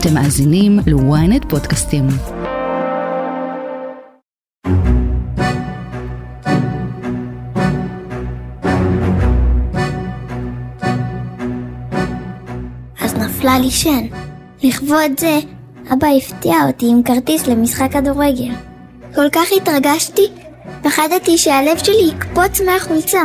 [0.00, 2.06] אתם מאזינים ל-ynet פודקאסטים.
[13.00, 14.06] אז נפלה לי שן.
[14.62, 15.38] לכבוד זה,
[15.92, 18.54] אבא הפתיע אותי עם כרטיס למשחק כדורגל.
[19.14, 20.26] כל כך התרגשתי,
[20.82, 23.22] פחדתי שהלב שלי יקפוץ מהחולצה.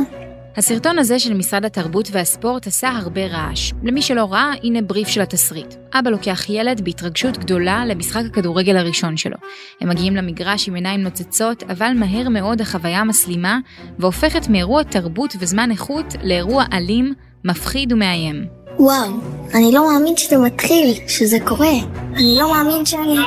[0.57, 3.71] הסרטון הזה של משרד התרבות והספורט עשה הרבה רעש.
[3.83, 5.75] למי שלא ראה, הנה בריף של התסריט.
[5.93, 9.37] אבא לוקח ילד בהתרגשות גדולה למשחק הכדורגל הראשון שלו.
[9.81, 13.59] הם מגיעים למגרש עם עיניים נוצצות, אבל מהר מאוד החוויה מסלימה,
[13.99, 17.13] והופכת מאירוע תרבות וזמן איכות לאירוע אלים,
[17.45, 18.45] מפחיד ומאיים.
[18.79, 19.11] וואו,
[19.53, 21.75] אני לא מאמין שזה מתחיל, שזה קורה.
[22.15, 23.17] אני לא מאמין שאני...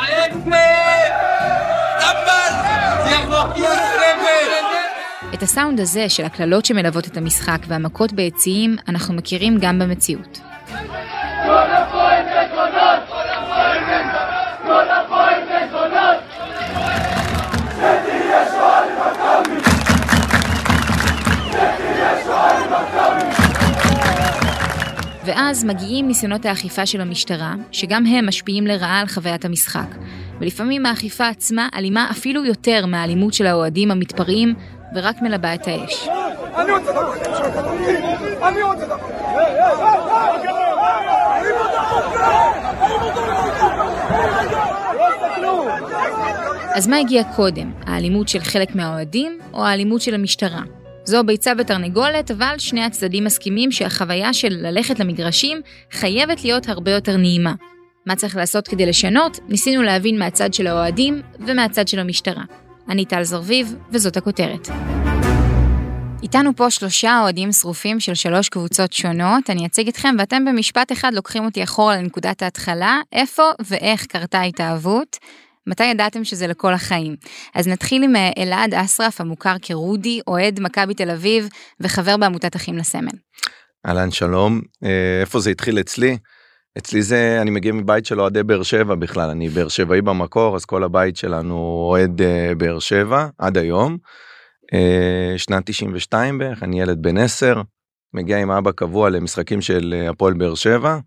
[5.36, 10.40] את הסאונד הזה של הקללות שמלוות את המשחק והמכות ביציעים, אנחנו מכירים גם במציאות.
[25.24, 29.88] ואז מגיעים ניסיונות האכיפה של המשטרה, שגם הם משפיעים לרעה על חוויית המשחק.
[30.40, 34.54] ולפעמים האכיפה עצמה אלימה אפילו יותר מהאלימות של האוהדים המתפרעים,
[34.96, 36.08] ורק מלבה את האש.
[36.56, 37.12] אני רוצה לדבר!
[38.48, 38.96] אני רוצה לדבר!
[46.74, 50.62] אז מה הגיע קודם, האלימות של חלק מהאוהדים או האלימות של המשטרה?
[51.04, 55.60] זו ביצה ותרנגולת, אבל שני הצדדים מסכימים שהחוויה של ללכת למגרשים
[55.92, 57.54] חייבת להיות הרבה יותר נעימה.
[58.06, 59.38] מה צריך לעשות כדי לשנות?
[59.48, 62.42] ניסינו להבין מהצד של האוהדים ומהצד של המשטרה.
[62.88, 64.68] אני טל זרביב, וזאת הכותרת.
[66.22, 71.14] איתנו פה שלושה אוהדים שרופים של שלוש קבוצות שונות, אני אציג אתכם ואתם במשפט אחד
[71.14, 75.16] לוקחים אותי אחורה לנקודת ההתחלה, איפה ואיך קרתה התאהבות,
[75.66, 77.16] מתי ידעתם שזה לכל החיים.
[77.54, 81.48] אז נתחיל עם אה, אלעד אסרף, המוכר כרודי, אוהד מכבי תל אביב
[81.80, 83.18] וחבר בעמותת אחים לסמל.
[83.86, 86.16] אהלן שלום, אה, איפה זה התחיל אצלי?
[86.78, 90.64] אצלי זה, אני מגיע מבית של אוהדי באר שבע בכלל, אני באר שבעי במקור, אז
[90.64, 91.54] כל הבית שלנו
[91.90, 93.96] אוהד אה, באר שבע עד היום.
[95.36, 97.62] שנת 92 בערך, אני ילד בן 10,
[98.14, 100.98] מגיע עם אבא קבוע למשחקים של הפועל באר שבע,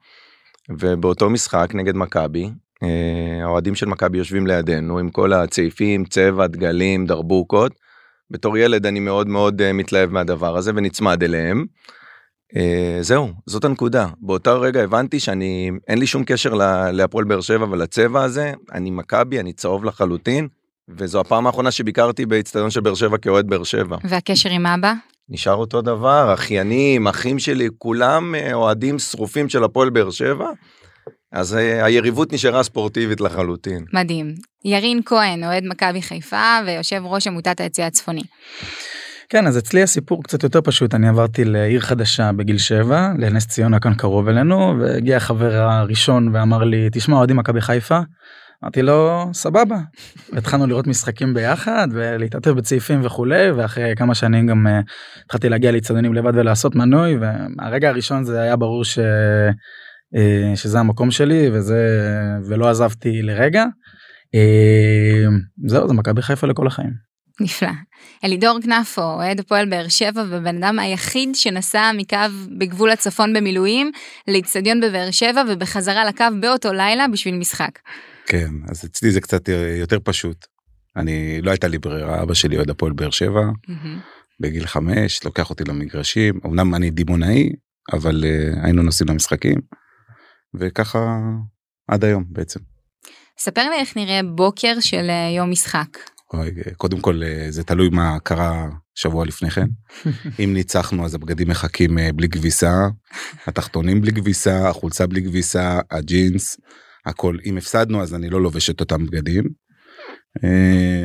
[0.69, 2.49] ובאותו משחק נגד מכבי,
[3.43, 7.71] האוהדים של מכבי יושבים לידינו עם כל הצעיפים, צבע, דגלים, דרבוקות.
[8.31, 11.65] בתור ילד אני מאוד מאוד מתלהב מהדבר הזה ונצמד אליהם.
[13.01, 14.07] זהו, זאת הנקודה.
[14.21, 16.53] באותו רגע הבנתי שאני, אין לי שום קשר
[16.93, 20.47] להפועל באר שבע ולצבע הזה, אני מכבי, אני צהוב לחלוטין,
[20.97, 23.97] וזו הפעם האחרונה שביקרתי באצטדיון של באר שבע כאוהד באר שבע.
[24.03, 24.93] והקשר עם אבא?
[25.29, 30.49] נשאר אותו דבר, אחיינים, אחים שלי, כולם אוהדים שרופים של הפועל באר שבע.
[31.31, 33.85] אז היריבות נשארה ספורטיבית לחלוטין.
[33.93, 34.35] מדהים.
[34.65, 38.21] ירין כהן, אוהד מכבי חיפה ויושב ראש עמותת היציא הצפוני.
[39.29, 43.79] כן, אז אצלי הסיפור קצת יותר פשוט, אני עברתי לעיר חדשה בגיל 7, לנס ציונה
[43.79, 47.99] כאן קרוב אלינו, והגיע החבר הראשון ואמר לי, תשמע, אוהדים מכבי חיפה?
[48.63, 49.77] אמרתי לו, סבבה.
[50.37, 54.69] התחלנו לראות משחקים ביחד ולהתעטף בצעיפים וכולי, ואחרי כמה שנים גם uh,
[55.25, 58.99] התחלתי להגיע לאצטדיונים לבד ולעשות מנוי, והרגע הראשון זה היה ברור ש...
[60.15, 61.81] אה, שזה המקום שלי וזה
[62.49, 63.65] ולא עזבתי לרגע.
[64.35, 65.25] אה,
[65.67, 67.09] זהו זה מכבי חיפה לכל החיים.
[67.41, 67.69] נפלא.
[68.23, 72.17] אלידור כנפו, אוהד הפועל באר שבע ובן אדם היחיד שנסע מקו
[72.57, 73.91] בגבול הצפון במילואים
[74.27, 77.79] לאיצטדיון בבאר שבע ובחזרה לקו באותו לילה בשביל משחק.
[78.25, 79.49] כן, אז אצלי זה קצת
[79.79, 80.45] יותר פשוט.
[80.97, 83.41] אני לא הייתה לי ברירה, אבא שלי אוהד הפועל באר שבע,
[84.39, 87.49] בגיל חמש, לוקח אותי למגרשים, אמנם אני דימונאי,
[87.93, 89.59] אבל uh, היינו נוסעים למשחקים.
[90.53, 91.19] וככה
[91.87, 92.59] עד היום בעצם.
[93.37, 95.97] ספר לי איך נראה בוקר של יום משחק.
[96.77, 99.67] קודם כל זה תלוי מה קרה שבוע לפני כן.
[100.43, 102.87] אם ניצחנו אז הבגדים מחכים בלי כביסה,
[103.47, 106.57] התחתונים בלי כביסה, החולצה בלי כביסה, הג'ינס,
[107.05, 107.37] הכל.
[107.45, 109.43] אם הפסדנו אז אני לא לובש את אותם בגדים.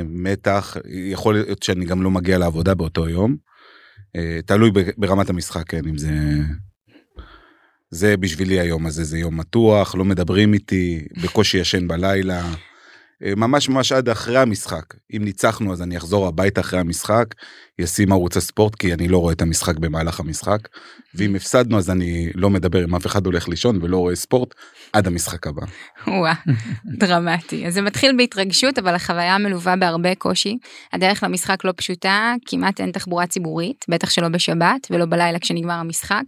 [0.05, 0.77] מתח,
[1.11, 3.37] יכול להיות שאני גם לא מגיע לעבודה באותו יום.
[4.47, 6.11] תלוי ברמת המשחק, כן, אם זה
[7.91, 12.55] זה בשבילי היום הזה, זה יום מתוח, לא מדברים איתי, בקושי ישן בלילה.
[13.37, 14.95] ממש ממש עד אחרי המשחק.
[15.17, 17.25] אם ניצחנו אז אני אחזור הביתה אחרי המשחק,
[17.79, 20.59] ישים ערוץ הספורט כי אני לא רואה את המשחק במהלך המשחק.
[21.15, 24.55] ואם הפסדנו אז אני לא מדבר עם אף אחד הולך לישון ולא רואה ספורט
[24.93, 25.63] עד המשחק הבא.
[26.07, 26.35] וואה,
[26.99, 27.67] דרמטי.
[27.67, 30.59] אז זה מתחיל בהתרגשות אבל החוויה מלווה בהרבה קושי.
[30.93, 36.23] הדרך למשחק לא פשוטה, כמעט אין תחבורה ציבורית, בטח שלא בשבת ולא בלילה כשנגמר המשחק.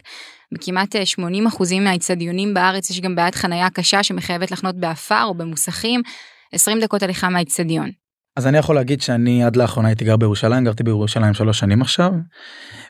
[0.52, 6.02] בכמעט 80% מהאיצטדיונים בארץ יש גם בעיית חנייה קשה שמחייבת לחנות בעפר או במוסכים,
[6.56, 7.90] 20 דקות הליכה מהאיצטדיון.
[8.36, 12.12] אז אני יכול להגיד שאני עד לאחרונה הייתי גר בירושלים, גרתי בירושלים שלוש שנים עכשיו,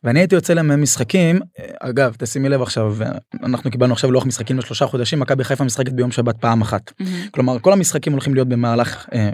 [0.05, 1.41] ואני הייתי יוצא למשחקים,
[1.81, 2.97] אגב, תשימי לב עכשיו,
[3.43, 6.91] אנחנו קיבלנו עכשיו לוח משחקים לשלושה חודשים, מכבי חיפה משחקת ביום שבת פעם אחת.
[6.91, 7.31] Mm-hmm.
[7.31, 9.31] כלומר, כל המשחקים הולכים להיות במהלך אה,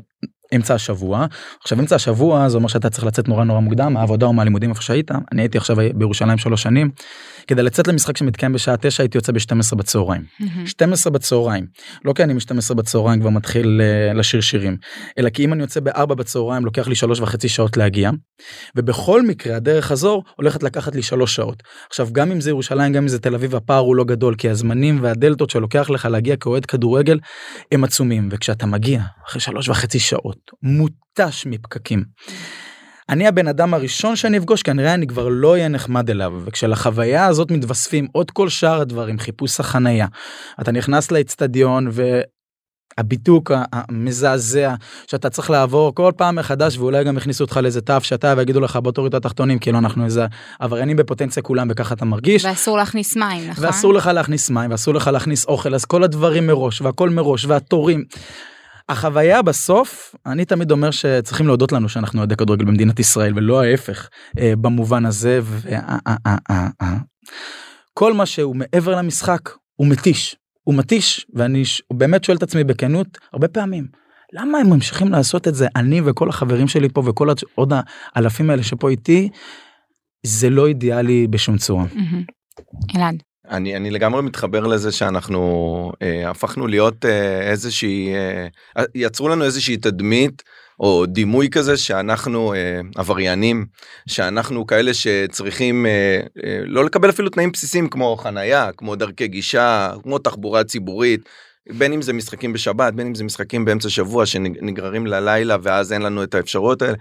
[0.55, 1.26] אמצע השבוע.
[1.62, 4.82] עכשיו אמצע השבוע זה אומר שאתה צריך לצאת נורא נורא מוקדם מהעבודה או מהלימודים איפה
[4.82, 6.90] שהיית אני הייתי עכשיו בירושלים שלוש שנים.
[7.46, 10.22] כדי לצאת למשחק שמתקיים בשעה 9 הייתי יוצא ב-12 בצהריים.
[10.66, 11.66] 12 בצהריים
[12.04, 14.76] לא כי אני מ-12 בצהריים כבר מתחיל uh, לשיר שירים
[15.18, 18.10] אלא כי אם אני יוצא ב-4 בצהריים לוקח לי שלוש וחצי שעות להגיע
[18.76, 21.62] ובכל מקרה הדרך חזור הולכת לקחת לי שלוש שעות.
[21.88, 24.50] עכשיו גם אם זה ירושלים גם אם זה תל אביב הפער הוא לא גדול כי
[24.50, 27.18] הזמנים והדלתות שלוקח לך להגיע כאוהד כדורגל
[27.72, 32.04] הם עצומים וכשאתה מגיע אחרי שלוש וחצי שעות מותש מפקקים.
[33.12, 37.50] אני הבן אדם הראשון שאני אפגוש כנראה אני כבר לא אהיה נחמד אליו וכשלחוויה הזאת
[37.50, 40.06] מתווספים עוד כל שאר הדברים חיפוש החנייה
[40.60, 41.90] אתה נכנס לאצטדיון
[42.98, 44.74] והבידוק המזעזע
[45.06, 48.76] שאתה צריך לעבור כל פעם מחדש ואולי גם יכניסו אותך לאיזה תו שאתה ויגידו לך
[48.76, 50.26] בוא תוריד את התחתונים כאילו אנחנו איזה
[50.60, 52.44] עבריינים בפוטנציה כולם וככה אתה מרגיש.
[52.44, 53.64] ואסור להכניס מים נכון?
[53.64, 58.04] ואסור לך להכניס מים ואסור לך להכניס אוכל אז כל הדברים מראש והכל מראש והתורים.
[58.88, 64.08] החוויה בסוף אני תמיד אומר שצריכים להודות לנו שאנחנו אוהדי כדורגל במדינת ישראל ולא ההפך
[64.38, 65.40] אה, במובן הזה
[67.93, 71.62] וכל מה שהוא מעבר למשחק הוא מתיש הוא מתיש ואני
[71.93, 73.87] באמת שואל את עצמי בכנות הרבה פעמים
[74.32, 77.73] למה הם ממשיכים לעשות את זה אני וכל החברים שלי פה וכל עוד
[78.14, 79.29] האלפים האלה שפה איתי
[80.26, 81.84] זה לא אידיאלי בשום צורה.
[82.96, 83.23] אלעד.
[83.52, 89.76] אני אני לגמרי מתחבר לזה שאנחנו אה, הפכנו להיות אה, איזושהי אה, יצרו לנו איזושהי
[89.76, 90.43] תדמית
[90.81, 93.66] או דימוי כזה שאנחנו אה, עבריינים
[94.08, 99.93] שאנחנו כאלה שצריכים אה, אה, לא לקבל אפילו תנאים בסיסיים כמו חנייה כמו דרכי גישה
[100.02, 101.28] כמו תחבורה ציבורית.
[101.78, 106.02] בין אם זה משחקים בשבת בין אם זה משחקים באמצע שבוע שנגררים ללילה ואז אין
[106.02, 106.96] לנו את האפשרויות האלה.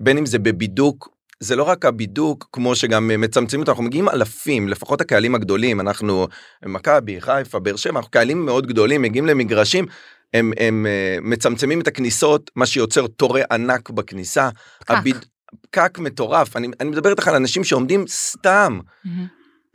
[0.00, 1.08] בין אם זה בבידוק
[1.42, 6.28] זה לא רק הבידוק כמו שגם מצמצמים אותו אנחנו מגיעים אלפים לפחות הקהלים הגדולים אנחנו
[6.66, 9.86] מכבי חיפה באר שבע אנחנו קהלים מאוד גדולים מגיעים למגרשים
[10.34, 14.48] הם, הם uh, מצמצמים את הכניסות מה שיוצר תורי ענק בכניסה.
[14.80, 14.90] פקק.
[14.90, 15.16] הביד...
[15.60, 19.08] פקק מטורף אני, אני מדבר איתך על אנשים שעומדים סתם Mm-hmm.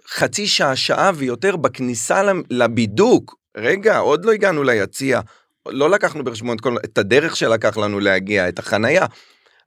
[0.10, 5.22] חצי שעה שעה ויותר בכניסה לבידוק רגע עוד לא הגענו ליציע
[5.70, 9.06] לא לקחנו בחשבון את, כל, את הדרך שלקח לנו להגיע את החנייה.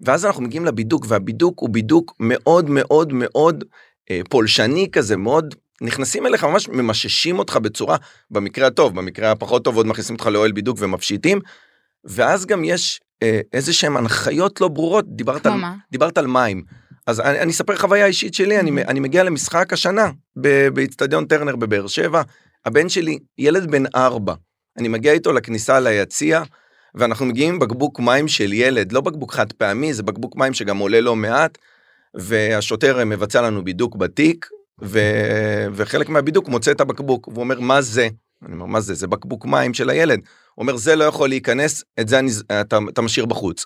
[0.00, 3.64] ואז אנחנו מגיעים לבידוק והבידוק הוא בידוק מאוד מאוד מאוד
[4.10, 7.96] אה, פולשני כזה מאוד נכנסים אליך ממש ממששים אותך בצורה
[8.30, 11.40] במקרה הטוב במקרה הפחות טוב עוד מכניסים אותך לאוהל בידוק ומפשיטים.
[12.04, 15.74] ואז גם יש אה, איזה שהם הנחיות לא ברורות דיברת על, מה?
[15.92, 16.62] דיברת על מים.
[17.06, 20.10] אז אני, אני אספר חוויה אישית שלי אני, אני מגיע למשחק השנה
[20.74, 22.22] באיצטדיון טרנר בבאר שבע
[22.64, 24.34] הבן שלי ילד בן ארבע
[24.78, 26.42] אני מגיע איתו לכניסה ליציע
[26.94, 30.78] ואנחנו מגיעים עם בקבוק מים של ילד, לא בקבוק חד פעמי, זה בקבוק מים שגם
[30.78, 31.58] עולה לא מעט,
[32.14, 34.46] והשוטר מבצע לנו בידוק בתיק,
[34.82, 34.98] ו...
[35.72, 38.08] וחלק מהבידוק מוצא את הבקבוק, והוא אומר, מה זה?
[38.46, 38.94] אני אומר, מה זה?
[38.94, 40.18] זה בקבוק מים של הילד.
[40.54, 42.30] הוא אומר, זה לא יכול להיכנס, את זה אני...
[42.60, 43.64] אתה, אתה משאיר בחוץ.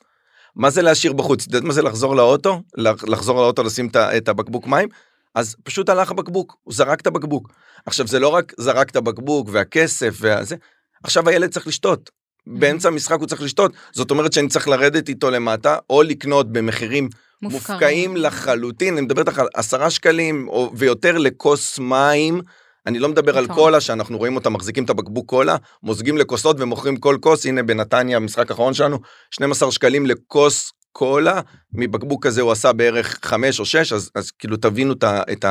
[0.57, 1.47] מה זה להשאיר בחוץ?
[1.47, 2.63] אתה יודעת מה זה לחזור לאוטו?
[3.07, 4.89] לחזור לאוטו לשים את הבקבוק מים?
[5.35, 7.53] אז פשוט הלך הבקבוק, הוא זרק את הבקבוק.
[7.87, 10.57] עכשיו זה לא רק זרק את הבקבוק והכסף וזה,
[11.05, 12.11] עכשיו הילד צריך לשתות.
[12.47, 17.09] באמצע המשחק הוא צריך לשתות, זאת אומרת שאני צריך לרדת איתו למטה, או לקנות במחירים
[17.43, 17.73] מופקרים.
[17.73, 22.41] מופקעים לחלוטין, אני מדבר איתך על עשרה שקלים או, ויותר לכוס מים.
[22.87, 23.47] אני לא מדבר על.
[23.47, 28.17] קולה שאנחנו רואים אותה מחזיקים את הבקבוק קולה מוזגים לכוסות ומוכרים כל כוס הנה בנתניה
[28.17, 28.99] המשחק האחרון שלנו
[29.31, 31.41] 12 שקלים לכוס קולה
[31.73, 35.45] מבקבוק כזה הוא עשה בערך 5 או 6 אז, אז כאילו תבינו את ה- את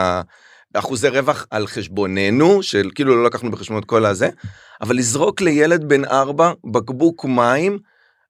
[0.76, 4.30] האחוזי רווח על חשבוננו של כאילו לא לקחנו בחשבון את כל הזה
[4.82, 7.80] אבל לזרוק לילד בן 4 בקבוק מים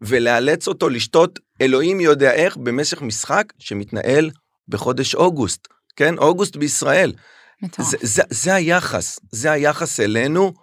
[0.01, 4.29] ולאלץ אותו לשתות אלוהים יודע איך במשך משחק שמתנהל
[4.67, 6.17] בחודש אוגוסט כן?
[6.17, 7.13] אוגוסט בישראל.
[7.77, 10.53] זה, זה, זה היחס, זה היחס אלינו,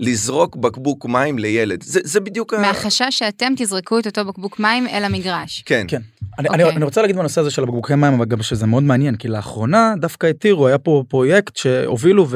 [0.00, 1.82] לזרוק בקבוק מים לילד.
[1.82, 2.58] זה, זה בדיוק ה...
[2.58, 5.62] מהחשש שאתם תזרקו את אותו בקבוק מים אל המגרש.
[5.66, 5.84] כן.
[5.88, 6.00] כן.
[6.38, 6.76] אני, אני, אוקיי.
[6.76, 9.94] אני רוצה להגיד בנושא הזה של הבקבוקי מים אבל גם שזה מאוד מעניין כי לאחרונה
[10.00, 12.26] דווקא התירו היה פה פרויקט שהובילו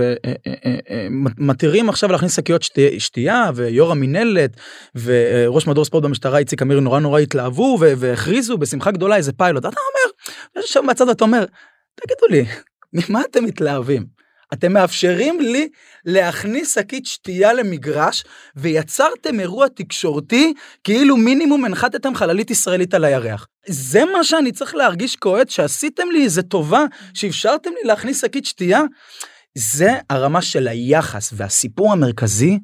[1.38, 4.50] ומתירים עכשיו להכניס שקיות שתי, שתייה ויו"ר המינהלת
[4.95, 9.69] וראש מדור ספורט במשטרה איציק אמיר נורא נורא התלהבו והכריזו בשמחה גדולה איזה פיילוט אתה
[9.69, 10.12] אומר
[10.57, 11.45] יושב מהצד אתה אומר
[11.95, 12.45] תגידו לי
[12.93, 14.20] ממה אתם מתלהבים.
[14.52, 15.69] אתם מאפשרים לי
[16.04, 18.25] להכניס שקית שתייה למגרש
[18.57, 20.54] ויצרתם אירוע תקשורתי
[20.85, 23.47] כאילו מינימום הנחתתם חללית ישראלית על הירח.
[23.66, 28.83] זה מה שאני צריך להרגיש כאוהד שעשיתם לי איזה טובה שאפשרתם לי להכניס שקית שתייה.
[29.54, 32.59] זה הרמה של היחס והסיפור המרכזי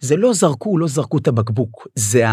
[0.00, 2.24] זה לא זרקו לא זרקו את הבקבוק זה.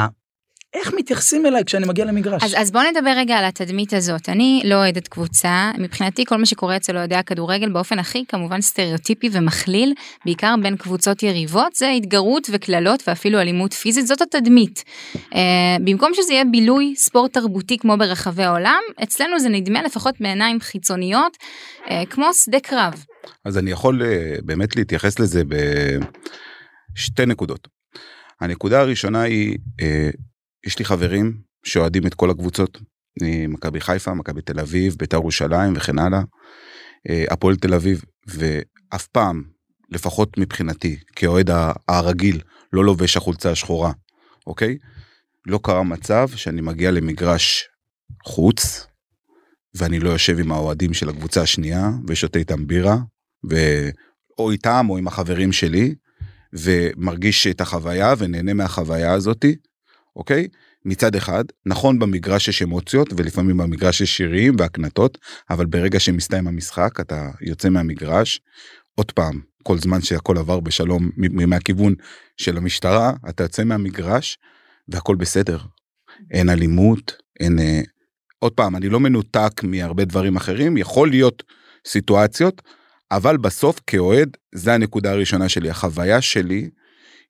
[0.79, 2.43] איך מתייחסים אליי כשאני מגיע למגרש.
[2.43, 4.29] אז, אז בוא נדבר רגע על התדמית הזאת.
[4.29, 9.29] אני לא אוהדת קבוצה, מבחינתי כל מה שקורה אצל אוהדי הכדורגל באופן הכי כמובן סטריאוטיפי
[9.31, 9.93] ומכליל,
[10.25, 14.83] בעיקר בין קבוצות יריבות, זה התגרות וקללות ואפילו אלימות פיזית, זאת התדמית.
[15.15, 15.37] Uh,
[15.83, 21.37] במקום שזה יהיה בילוי ספורט תרבותי כמו ברחבי העולם, אצלנו זה נדמה לפחות בעיניים חיצוניות,
[21.85, 23.03] uh, כמו שדה קרב.
[23.45, 24.05] אז אני יכול uh,
[24.45, 25.41] באמת להתייחס לזה
[26.93, 27.67] בשתי נקודות.
[28.41, 29.83] הנקודה הראשונה היא uh,
[30.65, 32.79] יש לי חברים שאוהדים את כל הקבוצות,
[33.47, 36.21] מכבי חיפה, מכבי תל אביב, בית"ר ירושלים וכן הלאה,
[37.09, 39.43] אה, הפועל תל אביב, ואף פעם,
[39.89, 41.49] לפחות מבחינתי, כאוהד
[41.87, 42.41] הרגיל,
[42.73, 43.91] לא לובש החולצה השחורה,
[44.47, 44.77] אוקיי?
[45.45, 47.67] לא קרה מצב שאני מגיע למגרש
[48.25, 48.87] חוץ,
[49.75, 52.97] ואני לא יושב עם האוהדים של הקבוצה השנייה, ושותה איתם בירה,
[53.49, 53.55] ו...
[54.37, 55.95] או איתם או עם החברים שלי,
[56.53, 59.55] ומרגיש את החוויה ונהנה מהחוויה הזאתי,
[60.17, 60.47] אוקיי?
[60.85, 65.17] מצד אחד, נכון במגרש יש אמוציות ולפעמים במגרש יש שירים והקנטות,
[65.49, 68.41] אבל ברגע שמסתיים המשחק אתה יוצא מהמגרש,
[68.95, 71.09] עוד פעם, כל זמן שהכל עבר בשלום
[71.47, 71.95] מהכיוון
[72.37, 74.37] של המשטרה, אתה יוצא מהמגרש
[74.87, 75.59] והכל בסדר.
[76.31, 77.59] אין אלימות, אין...
[77.59, 77.81] אה,
[78.39, 81.43] עוד פעם, אני לא מנותק מהרבה דברים אחרים, יכול להיות
[81.87, 82.61] סיטואציות,
[83.11, 85.69] אבל בסוף כאוהד, זה הנקודה הראשונה שלי.
[85.69, 86.69] החוויה שלי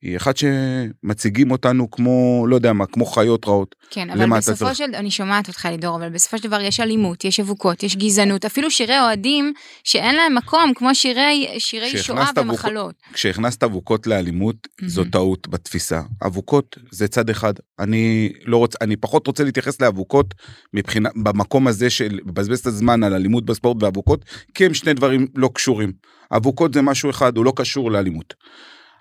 [0.01, 3.75] היא אחת שמציגים אותנו כמו לא יודע מה כמו חיות רעות.
[3.89, 4.75] כן אבל בסופו צריך...
[4.75, 8.45] של אני שומעת אותך לידור אבל בסופו של דבר יש אלימות יש אבוקות יש גזענות
[8.45, 12.95] אפילו שירי אוהדים שאין להם מקום כמו שירי שירי שואה ומחלות.
[13.13, 14.87] כשהכנסת אבוקות לאלימות mm-hmm.
[14.87, 20.33] זו טעות בתפיסה אבוקות זה צד אחד אני לא רוצה אני פחות רוצה להתייחס לאבוקות
[20.73, 25.27] מבחינה במקום הזה של לבזבז את הזמן על אלימות בספורט ואבוקות כי הם שני דברים
[25.35, 25.91] לא קשורים
[26.31, 28.33] אבוקות זה משהו אחד הוא לא קשור לאלימות.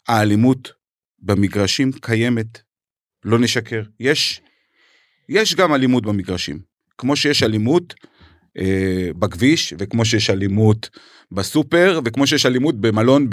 [0.08, 0.75] האלימות
[1.26, 2.60] במגרשים קיימת,
[3.24, 3.82] לא נשקר.
[4.00, 4.40] יש,
[5.28, 6.58] יש גם אלימות במגרשים.
[6.98, 7.94] כמו שיש אלימות
[8.58, 10.90] אה, בכביש, וכמו שיש אלימות
[11.32, 13.26] בסופר, וכמו שיש אלימות במלון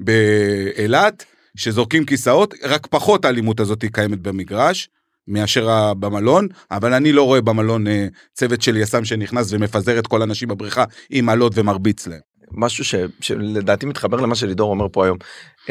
[0.00, 1.24] באילת,
[1.56, 4.88] שזורקים כיסאות, רק פחות האלימות הזאת קיימת במגרש.
[5.28, 10.20] מאשר במלון, אבל אני לא רואה במלון אה, צוות של יס"מ שנכנס ומפזר את כל
[10.20, 12.20] האנשים בבריכה עם אלות ומרביץ להם.
[12.52, 15.18] משהו ש, שלדעתי מתחבר למה שלידור אומר פה היום.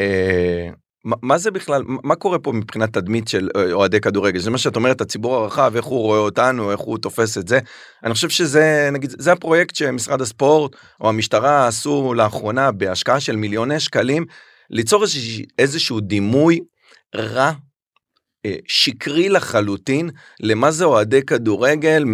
[0.00, 0.70] אה,
[1.04, 4.38] מה זה בכלל מה קורה פה מבחינת תדמית של אה, אוהדי כדורגל?
[4.38, 7.58] זה מה שאת אומרת הציבור הרחב איך הוא רואה אותנו איך הוא תופס את זה.
[8.04, 13.80] אני חושב שזה נגיד זה הפרויקט שמשרד הספורט או המשטרה עשו לאחרונה בהשקעה של מיליוני
[13.80, 14.24] שקלים
[14.70, 15.04] ליצור
[15.58, 16.60] איזשהו דימוי
[17.16, 17.52] רע
[18.66, 22.04] שקרי לחלוטין למה זה אוהדי כדורגל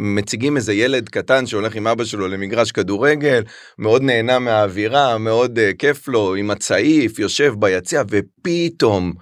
[0.00, 3.42] מציגים איזה ילד קטן שהולך עם אבא שלו למגרש כדורגל
[3.78, 9.12] מאוד נהנה מהאווירה מאוד uh, כיף לו עם הצעיף יושב ביציע ופתאום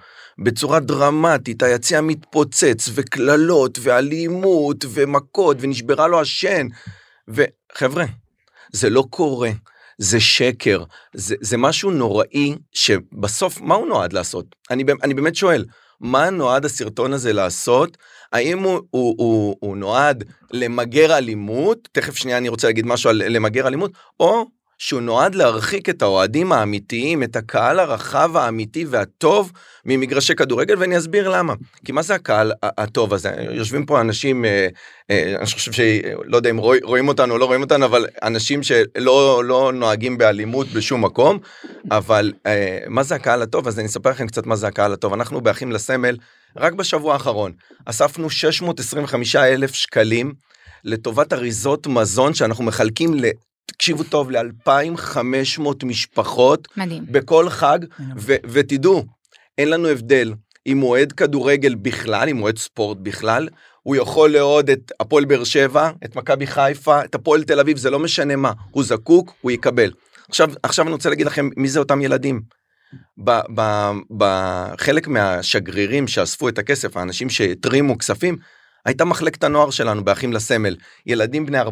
[0.43, 6.67] בצורה דרמטית היציע מתפוצץ וקללות ואלימות ומכות ונשברה לו השן
[7.27, 8.05] וחבר'ה
[8.71, 9.51] זה לא קורה.
[10.01, 14.45] זה שקר, זה, זה משהו נוראי שבסוף מה הוא נועד לעשות?
[14.71, 15.65] אני, אני באמת שואל,
[16.01, 17.97] מה נועד הסרטון הזה לעשות?
[18.31, 23.23] האם הוא, הוא, הוא, הוא נועד למגר אלימות, תכף שנייה אני רוצה להגיד משהו על
[23.27, 24.45] למגר אלימות, או
[24.79, 29.51] שהוא נועד להרחיק את האוהדים האמיתיים, את הקהל הרחב האמיתי והטוב
[29.85, 31.53] ממגרשי כדורגל, ואני אסביר למה.
[31.85, 33.31] כי מה זה הקהל הטוב הזה?
[33.51, 34.67] יושבים פה אנשים, אה,
[35.11, 39.43] אה, אני חושב שלא יודע אם רואים אותנו או לא רואים אותנו, אבל אנשים שלא
[39.45, 41.39] לא נוהגים באלימות בשום מקום,
[41.91, 43.67] אבל אה, מה זה הקהל הטוב?
[43.67, 45.13] אז אני אספר לכם קצת מה זה הקהל הטוב.
[45.13, 46.17] אנחנו באחים לסמל,
[46.57, 47.51] רק בשבוע האחרון,
[47.85, 50.33] אספנו 625 אלף שקלים.
[50.83, 53.13] לטובת אריזות מזון שאנחנו מחלקים
[53.71, 56.67] תקשיבו טוב, ל-2,500 משפחות.
[56.77, 57.05] מדהים.
[57.07, 57.79] בכל חג,
[58.17, 59.05] ו- ותדעו,
[59.57, 60.33] אין לנו הבדל
[60.67, 63.49] אם הוא אוהד כדורגל בכלל, אם הוא אוהד ספורט בכלל,
[63.83, 67.89] הוא יכול לאהוד את הפועל באר שבע, את מכבי חיפה, את הפועל תל אביב, זה
[67.89, 69.91] לא משנה מה, הוא זקוק, הוא יקבל.
[70.29, 72.41] עכשיו, עכשיו אני רוצה להגיד לכם מי זה אותם ילדים.
[74.17, 78.37] בחלק מהשגרירים שאספו את הכסף, האנשים שהתרימו כספים,
[78.85, 81.65] הייתה מחלקת הנוער שלנו באחים לסמל, ילדים בני 14-15.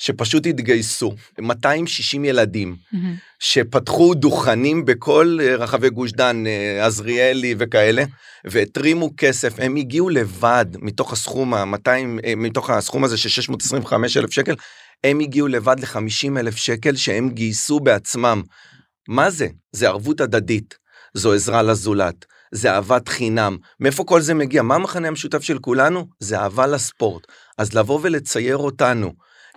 [0.00, 2.96] שפשוט התגייסו, 260 ילדים, mm-hmm.
[3.38, 8.04] שפתחו דוכנים בכל אה, רחבי גוש דן, אה, עזריאלי וכאלה,
[8.44, 11.88] והתרימו כסף, הם הגיעו לבד מתוך הסכום ה-200,
[12.24, 14.54] אה, מתוך הסכום הזה של 625 אלף שקל,
[15.04, 18.42] הם הגיעו לבד ל-50 אלף שקל שהם גייסו בעצמם.
[19.08, 19.48] מה זה?
[19.72, 20.74] זה ערבות הדדית,
[21.14, 22.24] זו עזרה לזולת.
[22.52, 23.56] זה אהבת חינם.
[23.80, 24.62] מאיפה כל זה מגיע?
[24.62, 26.06] מה המחנה המשותף של כולנו?
[26.18, 27.26] זה אהבה לספורט.
[27.58, 29.12] אז לבוא ולצייר אותנו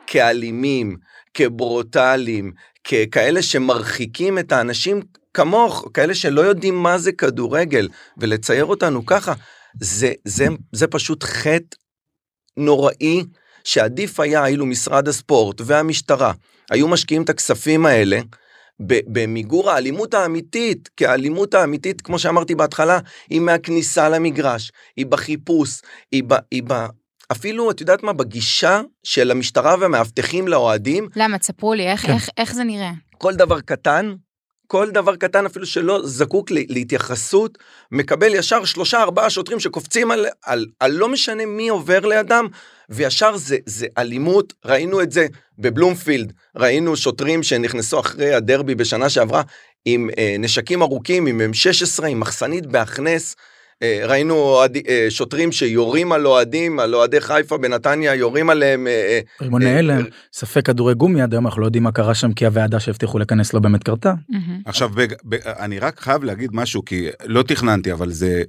[0.07, 0.97] כאלימים,
[1.33, 2.51] כברוטליים,
[2.83, 5.01] ככאלה שמרחיקים את האנשים
[5.33, 9.33] כמוך, כאלה שלא יודעים מה זה כדורגל, ולצייר אותנו ככה,
[9.79, 11.77] זה, זה, זה פשוט חטא
[12.57, 13.23] נוראי,
[13.63, 16.33] שעדיף היה אילו משרד הספורט והמשטרה
[16.71, 18.19] היו משקיעים את הכספים האלה
[18.79, 25.81] במיגור האלימות האמיתית, כי האלימות האמיתית, כמו שאמרתי בהתחלה, היא מהכניסה למגרש, היא בחיפוש,
[26.11, 26.33] היא ב...
[26.51, 26.73] היא ב
[27.31, 31.09] אפילו, את יודעת מה, בגישה של המשטרה והמאבטחים לאוהדים.
[31.15, 31.37] למה?
[31.37, 32.13] תספרו לי, איך, כן.
[32.13, 32.91] איך, איך זה נראה?
[33.17, 34.13] כל דבר קטן,
[34.67, 37.57] כל דבר קטן אפילו שלא זקוק להתייחסות,
[37.91, 42.47] מקבל ישר שלושה ארבעה שוטרים שקופצים על, על, על לא משנה מי עובר לידם,
[42.89, 45.27] וישר זה, זה אלימות, ראינו את זה
[45.59, 49.41] בבלומפילד, ראינו שוטרים שנכנסו אחרי הדרבי בשנה שעברה
[49.85, 53.35] עם אה, נשקים ארוכים, עם M16, עם מחסנית בהכנס,
[53.81, 58.87] ראינו אוהד, אה, שוטרים שיורים על אוהדים, על אוהדי חיפה בנתניה, יורים עליהם.
[58.87, 62.45] אה, רימוני הלם, ספק כדורי גומי עד היום אנחנו לא יודעים מה קרה שם כי
[62.45, 64.13] הוועדה שהבטיחו לכנס לא באמת קרתה.
[64.65, 64.89] עכשיו
[65.45, 68.43] אני רק חייב להגיד משהו כי לא תכננתי אבל זה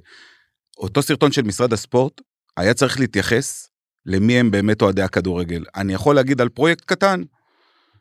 [0.77, 2.21] אותו סרטון של משרד הספורט
[2.57, 3.69] היה צריך להתייחס
[4.05, 5.63] למי הם באמת אוהדי הכדורגל.
[5.75, 7.21] אני יכול להגיד על פרויקט קטן,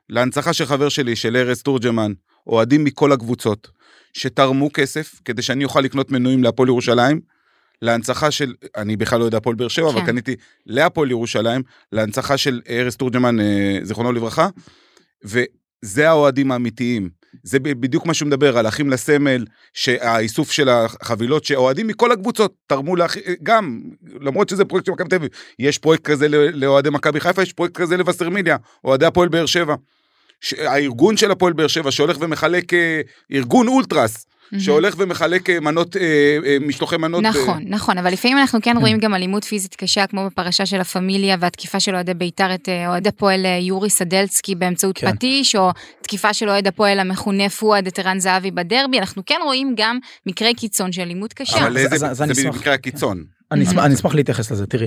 [0.09, 2.13] להנצחה של חבר שלי, של ארז תורג'מן,
[2.47, 3.71] אוהדים מכל הקבוצות,
[4.13, 7.21] שתרמו כסף כדי שאני אוכל לקנות מנויים להפועל ירושלים,
[7.83, 9.97] להנצחה של, אני בכלל לא יודע הפועל באר שבע, כן.
[9.97, 10.37] אבל קניתי
[10.67, 14.49] להפועל ירושלים, להנצחה של ארז תורג'מן, אה, זיכרונו לברכה,
[15.25, 17.09] וזה האוהדים האמיתיים.
[17.43, 22.97] זה בדיוק מה שהוא מדבר על אחים לסמל, שהאיסוף של החבילות שאוהדים מכל הקבוצות תרמו
[22.97, 23.81] לאחים, גם,
[24.21, 27.77] למרות שזה פרויקט של מכבי תל אביב, יש פרויקט כזה לאוהדי מכבי חיפה, יש פרויקט
[27.77, 29.75] כזה לווסרמיליה, אוהדי הפועל באר שבע.
[30.59, 33.01] הארגון של הפועל באר שבע שהולך ומחלק אה,
[33.33, 34.27] ארגון אולטרס
[34.59, 37.23] שהולך ומחלק אה, מנות, אה, משלוחי מנות.
[37.23, 41.37] נכון, נכון, אבל לפעמים אנחנו כן רואים גם אלימות פיזית קשה, כמו בפרשה של הפמיליה
[41.41, 45.13] והתקיפה של אוהדי בית"ר את אוהד הפועל יורי סדלצקי באמצעות כן.
[45.13, 45.71] פטיש, או
[46.03, 50.55] תקיפה של אוהד הפועל המכונה פואד את ערן זהבי בדרבי, אנחנו כן רואים גם מקרי
[50.55, 51.67] קיצון של אלימות קשה.
[51.67, 53.25] אבל זה, זה, זה מקרה הקיצון.
[53.55, 54.87] אני אשמח, אני אשמח להתייחס לזה תראי.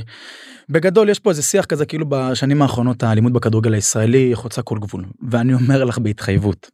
[0.70, 5.06] בגדול יש פה איזה שיח כזה כאילו בשנים האחרונות האלימות בכדורגל הישראלי חוצה כל גבול
[5.30, 6.70] ואני אומר לך בהתחייבות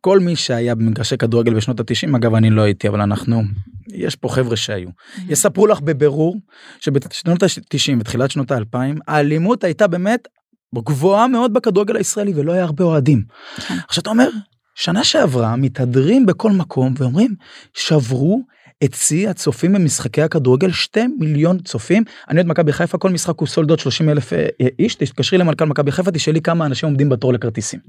[0.00, 3.42] כל מי שהיה במגרשי כדורגל בשנות התשעים אגב אני לא הייתי אבל אנחנו
[3.88, 4.88] יש פה חבר'ה שהיו
[5.28, 6.36] יספרו לך בבירור
[6.80, 10.28] שבשנות התשעים ותחילת שנות האלפיים האלימות הייתה באמת
[10.74, 13.22] גבוהה מאוד בכדורגל הישראלי ולא היה הרבה אוהדים.
[13.56, 13.74] כן.
[13.88, 14.28] עכשיו אתה אומר
[14.74, 17.34] שנה שעברה מתהדרים בכל מקום ואומרים
[17.74, 18.42] שברו
[18.84, 23.48] את שיא הצופים במשחקי הכדורגל 2 מיליון צופים אני עוד מכבי חיפה כל משחק הוא
[23.48, 24.46] סולדות 30 אלף אה,
[24.78, 27.80] איש תתקשרי למנכ"ל מכבי חיפה תשאלי כמה אנשים עומדים בתור לכרטיסים.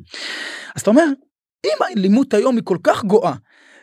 [0.75, 1.05] אז אתה אומר
[1.65, 3.33] אם האלימות היום היא כל כך גואה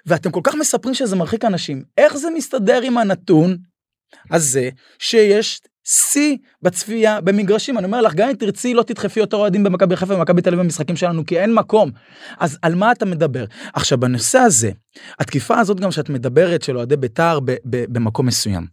[0.06, 3.56] ואתם כל כך מספרים שזה מרחיק אנשים איך זה מסתדר עם הנתון
[4.30, 7.78] הזה שיש שיא בצפייה במגרשים.
[7.78, 10.60] אני אומר לך גם אם תרצי לא תדחפי יותר אוהדים במכבי חיפה ומכבי תל אביב
[10.60, 11.90] במשחקים שלנו כי אין מקום.
[12.38, 13.44] אז על מה אתה מדבר?
[13.74, 14.70] עכשיו בנושא הזה
[15.18, 18.66] התקיפה הזאת גם שאת מדברת של אוהדי בית"ר במקום מסוים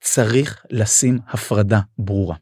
[0.00, 2.36] צריך לשים הפרדה ברורה.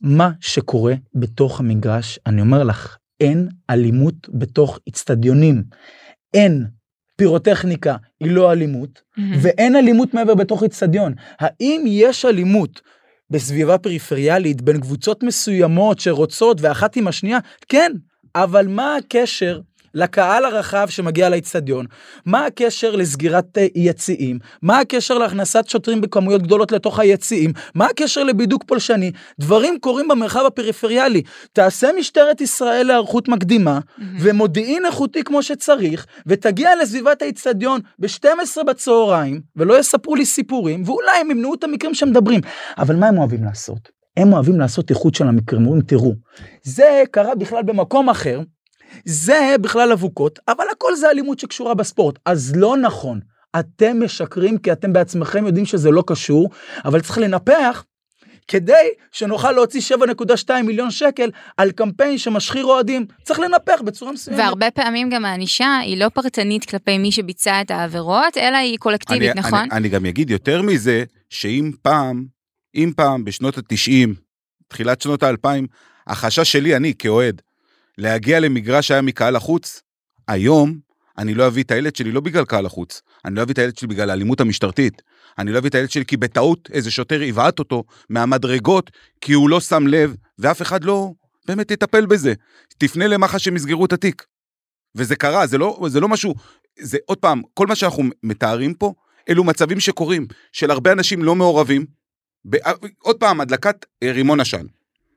[0.00, 5.62] מה שקורה בתוך המגרש אני אומר לך אין אלימות בתוך אצטדיונים
[6.34, 6.66] אין
[7.16, 9.22] פירוטכניקה היא לא אלימות mm-hmm.
[9.42, 12.80] ואין אלימות מעבר בתוך אצטדיון האם יש אלימות
[13.30, 17.38] בסביבה פריפריאלית בין קבוצות מסוימות שרוצות ואחת עם השנייה,
[17.68, 17.92] כן,
[18.34, 19.60] אבל מה הקשר
[19.94, 21.86] לקהל הרחב שמגיע לאצטדיון?
[22.26, 24.38] מה הקשר לסגירת אה, יציאים?
[24.62, 27.52] מה הקשר להכנסת שוטרים בכמויות גדולות לתוך היציאים?
[27.74, 29.12] מה הקשר לבידוק פולשני?
[29.40, 31.22] דברים קורים במרחב הפריפריאלי.
[31.52, 34.02] תעשה משטרת ישראל להיערכות מקדימה mm-hmm.
[34.20, 41.30] ומודיעין איכותי כמו שצריך, ותגיע לסביבת האצטדיון ב-12 בצהריים, ולא יספרו לי סיפורים, ואולי הם
[41.30, 42.40] ימנעו את המקרים שמדברים.
[42.78, 44.00] אבל מה הם אוהבים לעשות?
[44.16, 46.12] הם אוהבים לעשות איכות של המקרים, אומרים תראו,
[46.62, 48.40] זה קרה בכלל במקום אחר,
[49.04, 52.18] זה בכלל אבוקות, אבל הכל זה אלימות שקשורה בספורט.
[52.24, 53.20] אז לא נכון,
[53.58, 56.50] אתם משקרים כי אתם בעצמכם יודעים שזה לא קשור,
[56.84, 57.84] אבל צריך לנפח
[58.48, 59.80] כדי שנוכל להוציא
[60.50, 63.06] 7.2 מיליון שקל על קמפיין שמשחיר אוהדים.
[63.22, 64.40] צריך לנפח בצורה מסוימת.
[64.40, 69.30] והרבה פעמים גם הענישה היא לא פרטנית כלפי מי שביצע את העבירות, אלא היא קולקטיבית,
[69.30, 69.58] אני, נכון?
[69.58, 72.24] אני, אני גם אגיד יותר מזה, שאם פעם,
[72.74, 74.08] אם פעם בשנות ה-90,
[74.68, 75.66] תחילת שנות ה-2000,
[76.06, 77.42] החשש שלי, אני כאוהד,
[78.00, 79.82] להגיע למגרש שהיה מקהל החוץ,
[80.28, 80.78] היום
[81.18, 83.76] אני לא אביא את הילד שלי לא בגלל קהל החוץ, אני לא אביא את הילד
[83.76, 85.02] שלי בגלל האלימות המשטרתית,
[85.38, 89.50] אני לא אביא את הילד שלי כי בטעות איזה שוטר יבעט אותו מהמדרגות כי הוא
[89.50, 91.12] לא שם לב ואף אחד לא
[91.46, 92.34] באמת יטפל בזה.
[92.78, 94.26] תפנה למח"ש שהם יסגרו את התיק.
[94.94, 96.34] וזה קרה, זה לא, זה לא משהו,
[96.78, 98.94] זה עוד פעם, כל מה שאנחנו מתארים פה,
[99.28, 101.86] אלו מצבים שקורים, של הרבה אנשים לא מעורבים,
[102.44, 102.56] ב,
[102.98, 104.66] עוד פעם, הדלקת רימון עשן,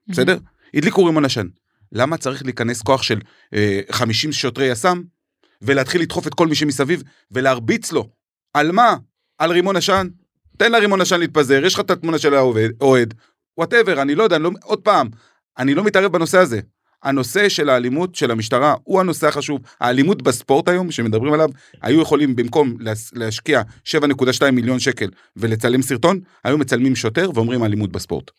[0.08, 0.38] בסדר?
[0.74, 1.48] הדליקו רימון עשן.
[1.94, 3.20] למה צריך להיכנס כוח של
[3.54, 5.02] אה, 50 שוטרי יס"מ
[5.62, 8.10] ולהתחיל לדחוף את כל מי שמסביב ולהרביץ לו?
[8.54, 8.96] על מה?
[9.38, 10.08] על רימון עשן?
[10.58, 13.14] תן לרימון עשן להתפזר, יש לך את התמונה של האוהד,
[13.58, 15.10] whatever, אני לא יודע, אני לא, עוד פעם,
[15.58, 16.60] אני לא מתערב בנושא הזה.
[17.04, 19.62] הנושא של האלימות של המשטרה הוא הנושא החשוב.
[19.80, 21.50] האלימות בספורט היום, שמדברים עליו,
[21.82, 22.78] היו יכולים במקום
[23.14, 28.32] להשקיע 7.2 מיליון שקל ולצלם סרטון, היו מצלמים שוטר ואומרים אלימות בספורט.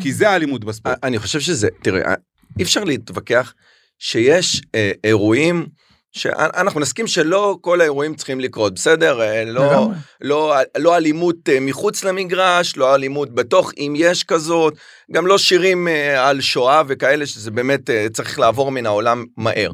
[0.00, 1.04] כי זה האלימות בספורט.
[1.04, 2.14] אני חושב שזה, תראה,
[2.58, 3.54] אי אפשר להתווכח
[3.98, 5.66] שיש אה, אירועים
[6.12, 9.20] שאנחנו נסכים שלא כל האירועים צריכים לקרות, בסדר?
[9.20, 14.74] אה, לא, לא, לא אלימות אה, מחוץ למגרש, לא אלימות בתוך, אם יש כזאת,
[15.12, 19.70] גם לא שירים אה, על שואה וכאלה, שזה באמת צריך לעבור מן העולם מהר.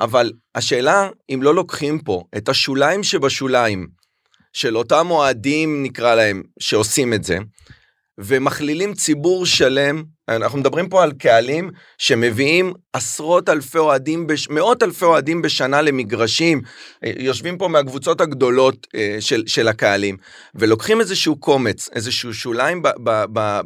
[0.00, 3.86] אבל השאלה, אם לא לוקחים פה את השוליים שבשוליים
[4.52, 7.38] של אותם אוהדים, נקרא להם, שעושים את זה,
[8.18, 14.48] ומכלילים ציבור שלם, אנחנו מדברים פה על קהלים שמביאים עשרות אלפי אוהדים, בש...
[14.48, 16.62] מאות אלפי אוהדים בשנה למגרשים,
[17.02, 20.16] יושבים פה מהקבוצות הגדולות אה, של, של הקהלים,
[20.54, 22.82] ולוקחים איזשהו קומץ, איזשהו שוליים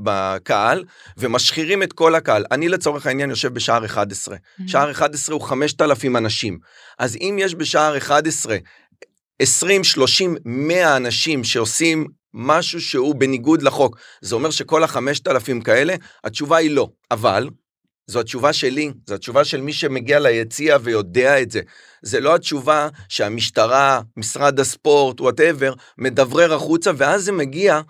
[0.03, 0.85] בקהל,
[1.19, 2.45] ומשחירים את כל הקהל.
[2.51, 4.63] אני לצורך העניין יושב בשער 11, mm-hmm.
[4.67, 6.59] שער 11 הוא 5,000 אנשים,
[6.99, 8.57] אז אם יש בשער 11
[9.39, 13.99] 20, 30, 100 אנשים שעושים משהו שהוא בניגוד לחוק.
[14.21, 16.89] זה אומר שכל החמשת אלפים כאלה, התשובה היא לא.
[17.11, 17.49] אבל,
[18.07, 21.61] זו התשובה שלי, זו התשובה של מי שמגיע ליציע ויודע את זה.
[22.03, 27.81] זה לא התשובה שהמשטרה, משרד הספורט, וואטאבר, מדברר החוצה, ואז זה מגיע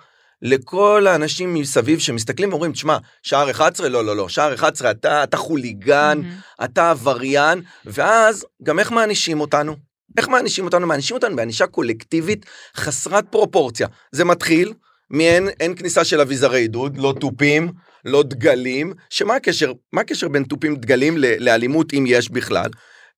[0.42, 3.88] לכל האנשים מסביב שמסתכלים ואומרים, תשמע, שער 11?
[3.88, 6.64] לא, לא, לא, שער 11 אתה, אתה חוליגן, mm-hmm.
[6.64, 9.91] אתה עבריין, ואז גם איך מענישים אותנו?
[10.18, 10.86] איך מענישים אותנו?
[10.86, 12.46] מענישים אותנו בענישה קולקטיבית
[12.76, 13.88] חסרת פרופורציה.
[14.12, 14.72] זה מתחיל
[15.10, 17.72] מאין אין כניסה של אביזרי עידוד, לא תופים,
[18.04, 22.70] לא דגלים, שמה הקשר, מה הקשר בין תופים דגלים לאלימות אם יש בכלל?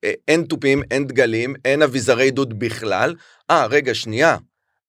[0.04, 3.14] אה, אין תופים, אין דגלים, אין אביזרי עידוד בכלל.
[3.50, 4.36] אה, רגע, שנייה.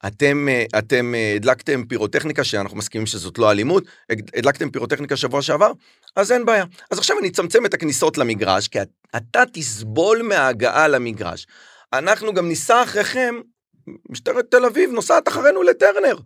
[0.08, 5.72] אתם, אה, אתם אה, הדלקתם פירוטכניקה, שאנחנו מסכימים שזאת לא אלימות, הדלקתם פירוטכניקה שבוע שעבר,
[6.16, 6.66] אז אין בעיה.
[6.92, 8.80] אז עכשיו אני אצמצם את הכניסות למגרש, כי
[9.16, 11.48] אתה תסבול מההגעה למגרש.
[11.98, 13.36] אנחנו גם ניסע אחריכם,
[14.10, 16.18] משטרת תל אביב נוסעת אחרינו לטרנר.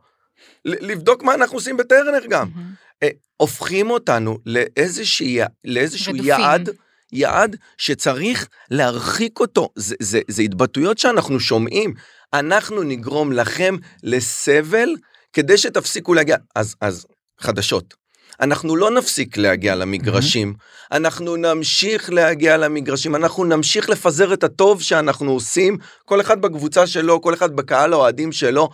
[0.66, 2.48] לבדוק מה אנחנו עושים בטרנר גם.
[2.48, 3.06] Mm-hmm.
[3.42, 6.30] הופכים אותנו לאיזושהי, לאיזשהו רדופים.
[6.30, 6.70] יעד,
[7.12, 9.70] יעד שצריך להרחיק אותו.
[9.76, 11.94] זה, זה, זה התבטאויות שאנחנו שומעים.
[12.34, 14.96] אנחנו נגרום לכם לסבל
[15.34, 16.38] כדי שתפסיקו להגיע.
[16.56, 17.06] אז, אז
[17.40, 17.94] חדשות.
[18.42, 20.96] אנחנו לא נפסיק להגיע למגרשים, mm-hmm.
[20.96, 27.22] אנחנו נמשיך להגיע למגרשים, אנחנו נמשיך לפזר את הטוב שאנחנו עושים, כל אחד בקבוצה שלו,
[27.22, 28.70] כל אחד בקהל האוהדים שלו.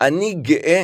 [0.00, 0.82] אני גאה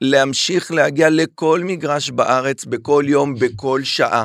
[0.00, 4.24] להמשיך להגיע לכל מגרש בארץ, בכל יום, בכל שעה.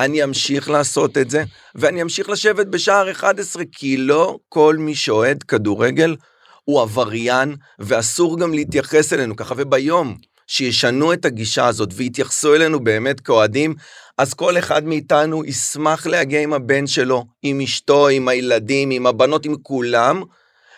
[0.00, 1.44] אני אמשיך לעשות את זה,
[1.74, 6.16] ואני אמשיך לשבת בשער 11, כי לא כל מי שאוהד כדורגל
[6.64, 9.54] הוא עבריין, ואסור גם להתייחס אלינו ככה.
[9.56, 13.74] וביום שישנו את הגישה הזאת ויתייחסו אלינו באמת כאוהדים,
[14.18, 19.46] אז כל אחד מאיתנו ישמח להגיע עם הבן שלו, עם אשתו, עם הילדים, עם הבנות,
[19.46, 20.22] עם כולם,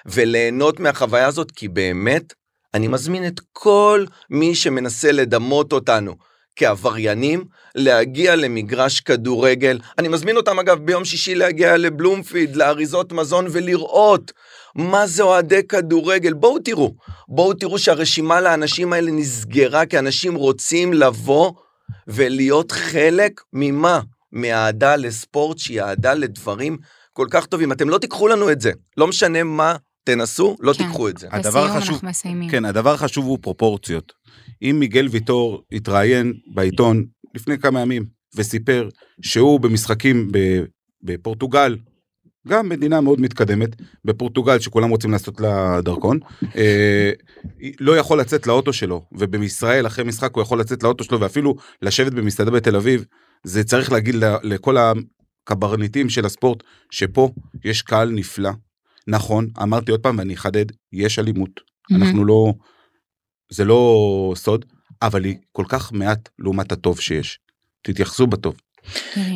[0.06, 2.32] וליהנות מהחוויה הזאת, כי באמת,
[2.74, 6.14] אני מזמין את כל מי שמנסה לדמות אותנו
[6.56, 9.78] כעבריינים, להגיע למגרש כדורגל.
[9.98, 14.32] אני מזמין אותם אגב ביום שישי להגיע לבלומפיד, לאריזות מזון ולראות
[14.74, 16.32] מה זה אוהדי כדורגל.
[16.32, 16.94] בואו תראו,
[17.28, 21.52] בואו תראו שהרשימה לאנשים האלה נסגרה, כי אנשים רוצים לבוא
[22.06, 24.00] ולהיות חלק ממה?
[24.32, 26.76] מאהדה לספורט שהיא אהדה לדברים
[27.12, 27.72] כל כך טובים.
[27.72, 30.84] אתם לא תיקחו לנו את זה, לא משנה מה תנסו, לא כן.
[30.84, 31.28] תיקחו את זה.
[31.30, 32.50] הדבר החשוב, אנחנו מסיימים.
[32.50, 34.12] כן, הדבר החשוב הוא פרופורציות.
[34.62, 37.04] אם מיגל ויטור התראיין בעיתון
[37.34, 38.04] לפני כמה ימים
[38.36, 38.88] וסיפר
[39.22, 40.28] שהוא במשחקים
[41.02, 41.76] בפורטוגל
[42.48, 43.68] גם מדינה מאוד מתקדמת,
[44.04, 46.18] בפורטוגל שכולם רוצים לעשות לה דרכון,
[46.56, 47.10] אה,
[47.80, 52.12] לא יכול לצאת לאוטו שלו, ובישראל אחרי משחק הוא יכול לצאת לאוטו שלו ואפילו לשבת
[52.12, 53.04] במסעדה בתל אביב,
[53.44, 57.30] זה צריך להגיד לכל הקברניטים של הספורט, שפה
[57.64, 58.50] יש קהל נפלא.
[59.06, 61.60] נכון, אמרתי עוד פעם ואני אחדד, יש אלימות.
[61.60, 61.96] Mm-hmm.
[61.96, 62.52] אנחנו לא,
[63.50, 64.64] זה לא סוד,
[65.02, 67.38] אבל היא כל כך מעט לעומת הטוב שיש.
[67.82, 68.56] תתייחסו בטוב.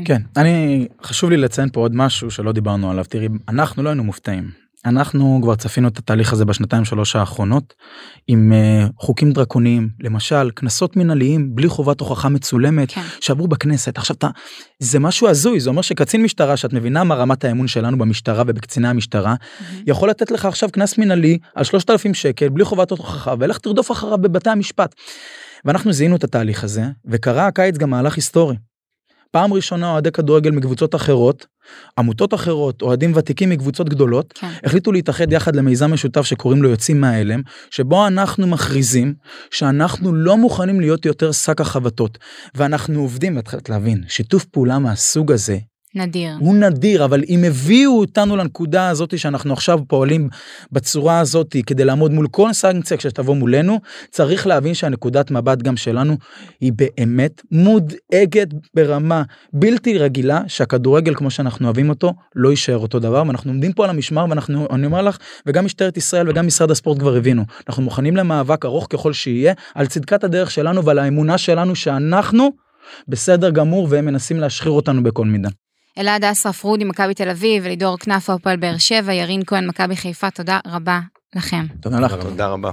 [0.04, 3.04] כן, אני, חשוב לי לציין פה עוד משהו שלא דיברנו עליו.
[3.04, 4.62] תראי, אנחנו לא היינו מופתעים.
[4.84, 7.74] אנחנו כבר צפינו את התהליך הזה בשנתיים שלוש האחרונות
[8.26, 13.00] עם uh, חוקים דרקוניים למשל קנסות מנהליים בלי חובת הוכחה מצולמת כן.
[13.20, 14.28] שעברו בכנסת עכשיו אתה
[14.78, 18.88] זה משהו הזוי זה אומר שקצין משטרה שאת מבינה מה רמת האמון שלנו במשטרה ובקציני
[18.88, 19.74] המשטרה mm-hmm.
[19.86, 24.18] יכול לתת לך עכשיו קנס מנהלי על 3,000 שקל בלי חובת הוכחה ולך תרדוף אחריו
[24.18, 24.94] בבתי המשפט.
[25.64, 28.56] ואנחנו זיהינו את התהליך הזה וקרה הקיץ גם מהלך היסטורי.
[29.32, 31.46] פעם ראשונה אוהדי כדורגל מקבוצות אחרות,
[31.98, 34.48] עמותות אחרות, אוהדים ותיקים מקבוצות גדולות, כן.
[34.64, 37.40] החליטו להתאחד יחד למיזם משותף שקוראים לו יוצאים מההלם,
[37.70, 39.14] שבו אנחנו מכריזים
[39.50, 42.18] שאנחנו לא מוכנים להיות יותר שק החבטות,
[42.54, 45.58] ואנחנו עובדים, ואת חייבת להבין, שיתוף פעולה מהסוג הזה
[45.94, 46.36] נדיר.
[46.40, 50.28] הוא נדיר, אבל אם הביאו אותנו לנקודה הזאת שאנחנו עכשיו פועלים
[50.72, 56.16] בצורה הזאת כדי לעמוד מול כל סנקציה כשתבוא מולנו, צריך להבין שהנקודת מבט גם שלנו
[56.60, 63.22] היא באמת מודאגת ברמה בלתי רגילה שהכדורגל כמו שאנחנו אוהבים אותו לא יישאר אותו דבר
[63.26, 66.98] ואנחנו עומדים פה על המשמר ואנחנו אני אומר לך וגם משטרת ישראל וגם משרד הספורט
[66.98, 71.74] כבר הבינו אנחנו מוכנים למאבק ארוך ככל שיהיה על צדקת הדרך שלנו ועל האמונה שלנו
[71.74, 72.50] שאנחנו
[73.08, 75.48] בסדר גמור והם מנסים להשחיר אותנו בכל מידה.
[75.98, 80.30] אלעד אסרף רודי, מכבי תל אביב, ולידור כנפו, הפועל באר שבע, ירין כהן, מכבי חיפה,
[80.30, 81.00] תודה רבה
[81.36, 81.66] לכם.
[81.80, 82.14] תודה לך.
[82.14, 82.70] תודה רבה.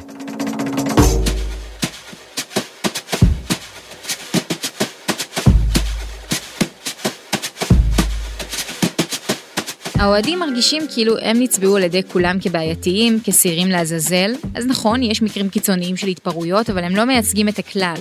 [9.99, 14.31] האוהדים מרגישים כאילו הם נצבעו על ידי כולם כבעייתיים, כשעירים לעזאזל.
[14.55, 17.95] אז נכון, יש מקרים קיצוניים של התפרעויות, אבל הם לא מייצגים את הכלל.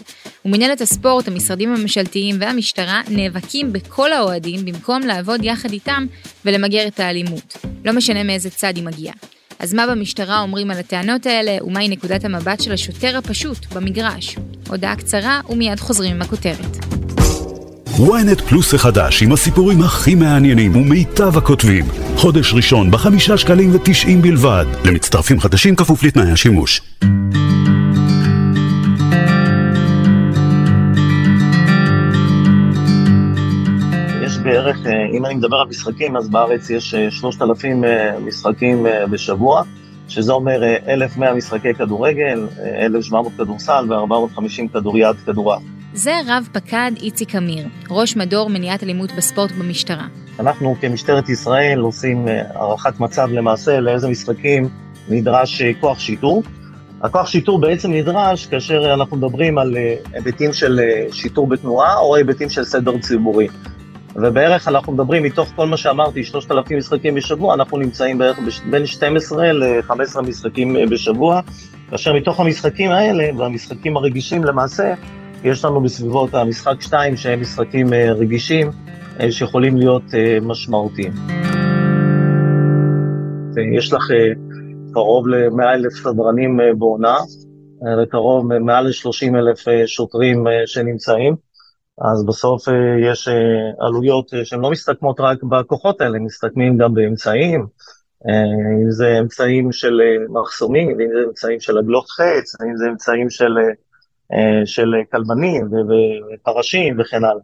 [0.45, 6.07] ומנהלת הספורט, המשרדים הממשלתיים והמשטרה נאבקים בכל האוהדים במקום לעבוד יחד איתם
[6.45, 7.57] ולמגר את האלימות.
[7.85, 9.15] לא משנה מאיזה צד היא מגיעה.
[9.59, 14.37] אז מה במשטרה אומרים על הטענות האלה, ומהי נקודת המבט של השוטר הפשוט במגרש?
[14.69, 16.78] הודעה קצרה ומיד חוזרים עם הכותרת.
[17.99, 21.85] Ynet פלוס החדש עם הסיפורים הכי מעניינים ומיטב הכותבים.
[22.17, 24.65] חודש ראשון בחמישה שקלים ותשעים בלבד.
[24.85, 26.81] למצטרפים חדשים כפוף לתנאי השימוש.
[34.43, 39.07] בערך, אה, אם אני מדבר על משחקים, אז בארץ יש אה, 3,000 אה, משחקים אה,
[39.07, 39.63] בשבוע,
[40.09, 45.63] שזה אומר אה, 1,100 משחקי כדורגל, אה, 1,700 כדורסל ו-450 כדוריד כדורעף.
[45.99, 50.07] זה רב פקד איציק אמיר, ראש מדור מניעת אלימות בספורט במשטרה.
[50.41, 54.69] אנחנו כמשטרת ישראל עושים אה, הערכת מצב למעשה לאיזה משחקים
[55.09, 56.43] נדרש אה, כוח שיטור.
[57.03, 60.81] הכוח שיטור בעצם נדרש כאשר אנחנו מדברים על אה, היבטים של
[61.13, 63.49] שיטור בתנועה או היבטים של סדר ציבורי.
[64.15, 68.39] ובערך אנחנו מדברים מתוך כל מה שאמרתי, 3,000 משחקים בשבוע, אנחנו נמצאים בערך
[68.71, 71.41] בין 12 ל-15 משחקים בשבוע,
[71.91, 74.95] כאשר מתוך המשחקים האלה, והמשחקים הרגישים למעשה,
[75.45, 78.71] יש לנו בסביבות המשחק 2 שהם משחקים אה, רגישים,
[79.21, 81.13] אה, שיכולים להיות אה, משמעותיים.
[83.77, 84.03] יש לך
[84.93, 87.17] קרוב ל-100 אלף סדרנים בעונה,
[88.03, 91.37] וקרוב מעל ל-30 אלף שוטרים שנמצאים,
[92.13, 92.69] אז בסוף
[93.03, 93.29] יש
[93.81, 97.67] עלויות שהן לא מסתכמות רק בכוחות האלה, מסתכמים גם באמצעים,
[98.83, 103.55] אם זה אמצעים של מחסומים, אם זה אמצעים של עגלות חץ, אם זה אמצעים של,
[104.65, 105.69] של כלבנים
[106.35, 107.43] ופרשים וכן הלאה.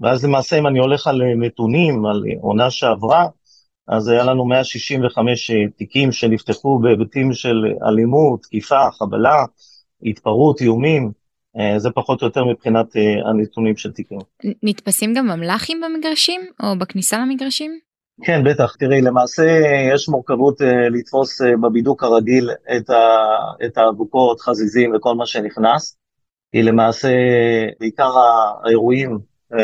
[0.00, 3.26] ואז למעשה אם אני הולך על אה, נתונים, על אה, עונה שעברה,
[3.88, 9.44] אז היה לנו 165 אה, תיקים שנפתחו בהיבטים של אלימות, תקיפה, חבלה,
[10.02, 11.12] התפרעות, איומים,
[11.58, 14.18] אה, זה פחות או יותר מבחינת אה, הנתונים של תיקים.
[14.62, 17.78] נתפסים גם ממל"חים במגרשים, או בכניסה למגרשים?
[18.22, 18.76] כן, בטח.
[18.76, 19.60] תראי, למעשה
[19.94, 22.50] יש מורכבות אה, לתפוס אה, בבידוק הרגיל
[23.66, 25.99] את האבוקות, חזיזים וכל מה שנכנס,
[26.52, 27.08] כי למעשה
[27.80, 28.12] בעיקר
[28.64, 29.18] האירועים,
[29.52, 29.58] אה,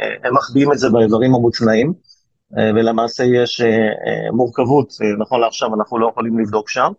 [0.00, 1.92] אה, הם מחביאים את זה באיברים המוצנעים,
[2.58, 3.62] אה, ולמעשה יש
[4.32, 6.92] מורכבות, נכון לעכשיו אנחנו לא יכולים לבדוק שם,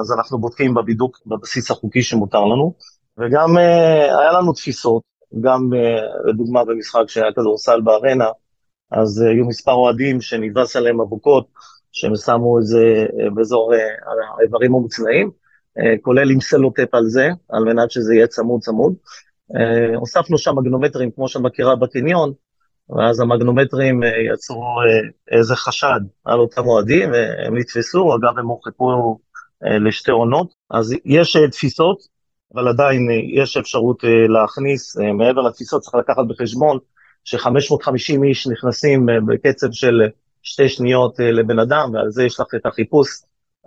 [0.00, 2.74] אז אנחנו בודקים בבידוק בבסיס החוקי שמותר לנו,
[3.18, 3.56] וגם
[4.20, 5.02] היה לנו תפיסות,
[5.40, 5.70] גם
[6.24, 8.28] לדוגמה במשחק שהיה כדורסל בארנה,
[8.90, 11.46] אז היו מספר אוהדים שנדרס עליהם אבוקות,
[11.92, 13.72] שהם שמו את זה באזור
[14.38, 15.30] האיברים המוצנעים,
[16.02, 18.94] כולל עם סלוטפ על זה, על מנת שזה יהיה צמוד צמוד.
[19.56, 22.32] אה, הוספנו שם מגנומטרים, כמו שאת מכירה בקניון,
[22.90, 29.18] ואז המגנומטרים אה, יצרו אה, איזה חשד על אותם אוהדים, והם נתפסו, אגב, הם הורחקו
[29.64, 30.54] אה, לשתי עונות.
[30.70, 31.98] אז יש אה, תפיסות,
[32.54, 36.78] אבל עדיין אה, יש אפשרות אה, להכניס, אה, מעבר לתפיסות צריך לקחת בחשבון
[37.24, 40.00] ש-550 איש נכנסים אה, בקצב של
[40.42, 43.08] שתי שניות אה, לבן אדם, ועל זה יש לך את החיפוש.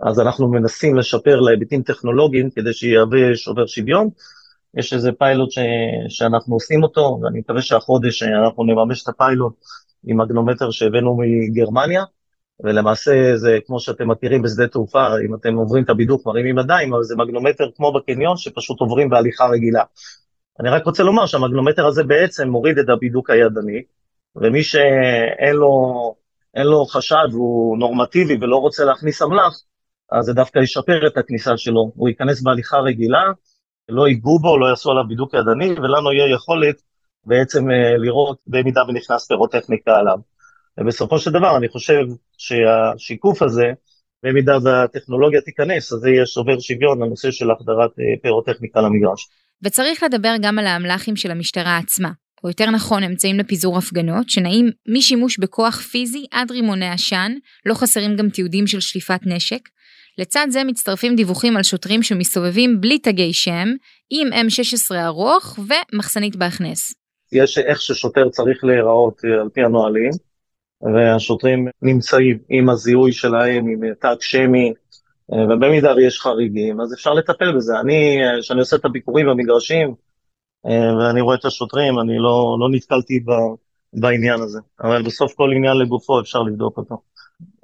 [0.02, 4.08] אז אנחנו מנסים לשפר להיבטים טכנולוגיים כדי שיהווה שובר שוויון.
[4.74, 5.58] יש איזה פיילוט ש...
[6.08, 9.54] שאנחנו עושים אותו, ואני מקווה שהחודש אה, אנחנו נממש את הפיילוט
[10.04, 12.04] עם מגנומטר שהבאנו מגרמניה,
[12.60, 17.02] ולמעשה זה כמו שאתם מכירים בשדה תעופה, אם אתם עוברים את הבידוק מרימים ידיים, אבל
[17.02, 19.82] זה מגנומטר כמו בקניון שפשוט עוברים בהליכה רגילה.
[20.60, 23.82] אני רק רוצה לומר שהמגנומטר הזה בעצם מוריד את הבידוק הידני,
[24.36, 26.14] ומי שאין לו,
[26.56, 29.60] לו חשד והוא נורמטיבי ולא רוצה להכניס אמל"ח,
[30.12, 31.92] אז זה דווקא ישפר את הכניסה שלו.
[31.94, 33.22] הוא ייכנס בהליכה רגילה,
[33.88, 36.76] לא ייגעו בו, לא יעשו עליו בידוק ידני, ולנו יהיה יכולת
[37.24, 40.18] בעצם אה, לראות במידה ונכנס פירוטכניקה עליו.
[40.80, 42.02] ובסופו של דבר אני חושב
[42.38, 43.66] שהשיקוף הזה,
[44.22, 49.28] במידה והטכנולוגיה תיכנס, אז זה יהיה שובר שוויון לנושא של החדרת אה, פירוטכניקה למגרש.
[49.64, 52.10] וצריך לדבר גם על האמל"חים של המשטרה עצמה,
[52.44, 57.32] או יותר נכון אמצעים לפיזור הפגנות, שנעים משימוש בכוח פיזי עד רימוני עשן,
[57.66, 59.60] לא חסרים גם תיעודים של שליפת נשק.
[60.18, 63.68] לצד זה מצטרפים דיווחים על שוטרים שמסתובבים בלי תגי שם,
[64.10, 66.94] עם M16 ארוך ומחסנית בהכנס.
[67.32, 70.10] יש איך ששוטר צריך להיראות אה, על פי הנהלים,
[70.94, 74.72] והשוטרים נמצאים עם הזיהוי שלהם, עם תג שמי,
[75.32, 77.80] אה, ובמידה ויש חריגים, אז אפשר לטפל בזה.
[77.80, 79.94] אני, אה, כשאני עושה את הביקורים במגרשים,
[80.98, 83.30] ואני רואה את השוטרים, אני לא, לא נתקלתי ב,
[83.92, 84.58] בעניין הזה.
[84.80, 86.96] אבל בסוף כל עניין לגופו אפשר לבדוק אותו.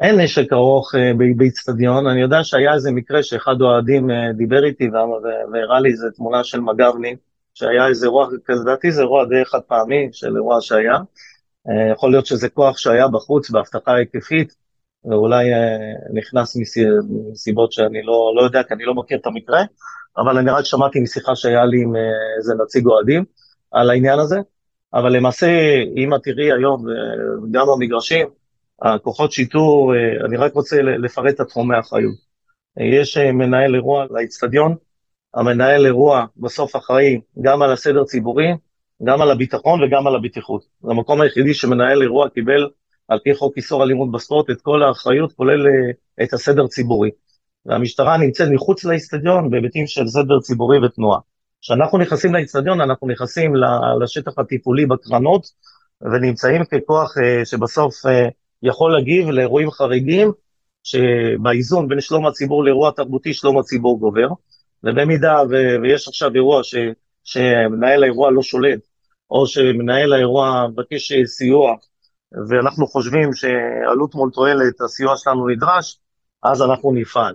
[0.01, 0.95] אין נשק ארוך
[1.37, 4.89] באיצטדיון, אני יודע שהיה איזה מקרה שאחד האוהדים דיבר איתי
[5.53, 7.19] והראה לי איזה תמונה של מג"בניק,
[7.55, 10.97] שהיה איזה אירוע, לדעתי זה אירוע די חד פעמי של אירוע שהיה.
[11.69, 14.55] אה, יכול להיות שזה כוח שהיה בחוץ באבטחה היקפית,
[15.05, 15.77] ואולי אה,
[16.15, 16.57] נכנס
[17.31, 19.63] מסיבות שאני לא, לא יודע, כי אני לא מכיר את המקרה,
[20.17, 22.01] אבל אני רק שמעתי משיחה שהיה לי עם אה,
[22.37, 23.25] איזה נציג אוהדים
[23.71, 24.39] על העניין הזה.
[24.95, 25.47] אבל למעשה,
[25.97, 26.85] אם את תראי היום,
[27.51, 28.29] גם במגרשים,
[28.83, 29.93] הכוחות שיטור,
[30.27, 32.15] אני רק רוצה לפרט את התחומי האחריות.
[32.77, 34.75] יש מנהל אירוע לאיצטדיון,
[35.35, 38.47] המנהל אירוע בסוף אחראי גם על הסדר ציבורי,
[39.05, 40.63] גם על הביטחון וגם על הבטיחות.
[40.83, 42.69] זה המקום היחידי שמנהל אירוע קיבל
[43.09, 47.11] על פי חוק איסור אלימות בספורט את כל האחריות, כולל אה, את הסדר ציבורי.
[47.67, 51.19] והמשטרה נמצאת מחוץ לאיצטדיון בהיבטים של סדר ציבורי ותנועה.
[51.61, 53.53] כשאנחנו נכנסים לאיצטדיון, אנחנו נכנסים
[54.01, 55.47] לשטח הטיפולי בקרנות,
[56.03, 58.29] ונמצאים ככוח אה, שבסוף אה,
[58.63, 60.33] יכול להגיב לאירועים חריגים,
[60.83, 64.29] שבאיזון בין שלום הציבור לאירוע תרבותי, שלום הציבור גובר.
[64.85, 66.75] ובמידה ו- ויש עכשיו אירוע ש-
[67.25, 68.81] שמנהל האירוע לא שולט,
[69.31, 71.75] או שמנהל האירוע מבקש סיוע,
[72.49, 75.99] ואנחנו חושבים שעלות מול תועלת, הסיוע שלנו נדרש,
[76.43, 77.35] אז אנחנו נפעל.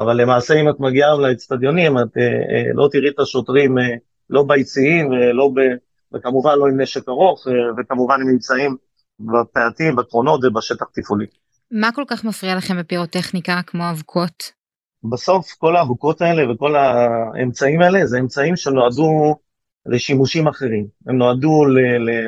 [0.00, 3.84] אבל למעשה אם את מגיעה לאצטדיונים, את אה, אה, לא תראי את השוטרים אה,
[4.30, 5.60] לא ביציעים ולא ב...
[6.14, 8.76] וכמובן לא עם נשק ארוך, אה, וכמובן הם נמצאים
[9.20, 11.26] בפאתים, בקרונות ובשטח תפעולי.
[11.70, 14.52] מה כל כך מפריע לכם בפירוטכניקה כמו אבקות?
[15.04, 19.36] בסוף כל האבוקות האלה וכל האמצעים האלה זה אמצעים שנועדו
[19.86, 20.86] לשימושים אחרים.
[21.06, 21.64] הם נועדו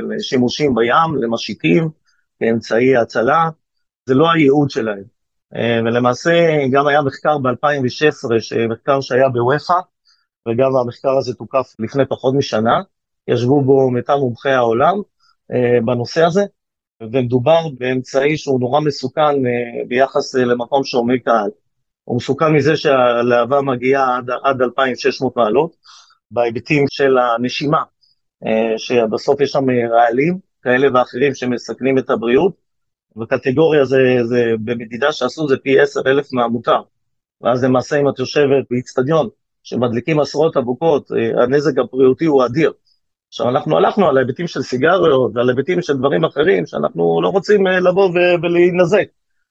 [0.09, 1.89] לשימושים בים, למשיטים,
[2.41, 3.49] כאמצעי הצלה,
[4.07, 5.03] זה לא הייעוד שלהם.
[5.57, 6.31] אה, ולמעשה
[6.73, 8.31] גם היה מחקר ב-2016,
[8.69, 9.81] מחקר שהיה בוופא,
[10.49, 12.81] וגם המחקר הזה תוקף לפני פחות משנה,
[13.29, 14.95] ישבו בו מיטב מומחי העולם
[15.53, 16.43] אה, בנושא הזה,
[17.03, 21.51] ומדובר באמצעי שהוא נורא מסוכן אה, ביחס למקום שעומד קהל.
[22.05, 25.77] הוא מסוכן מזה שהלהבה מגיעה עד, עד 2,600 מעלות,
[26.31, 27.83] בהיבטים של הנשימה,
[28.47, 32.53] אה, שבסוף יש שם רעלים כאלה ואחרים שמסכנים את הבריאות,
[33.21, 36.83] וקטגוריה זה, זה במדידה שעשו זה פי 10 אלף מהמותר.
[37.41, 39.29] ואז למעשה אם את יושבת באיצטדיון
[39.63, 42.73] שמדליקים עשרות אבוקות, אה, הנזק הבריאותי הוא אדיר.
[43.29, 47.67] עכשיו אנחנו הלכנו על ההיבטים של סיגריות ועל היבטים של דברים אחרים שאנחנו לא רוצים
[47.67, 48.11] אה, לבוא
[48.43, 49.05] ולהינזק.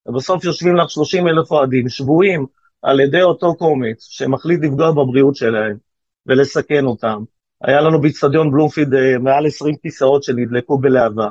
[0.05, 2.45] ובסוף יושבים לך 30 אלף אוהדים שבויים
[2.81, 5.77] על ידי אותו קומץ שמחליט לפגוע בבריאות שלהם
[6.25, 7.23] ולסכן אותם.
[7.63, 11.29] היה לנו באיצטדיון בלומפיד אה, מעל 20 כיסאות שנדלקו בלהבה.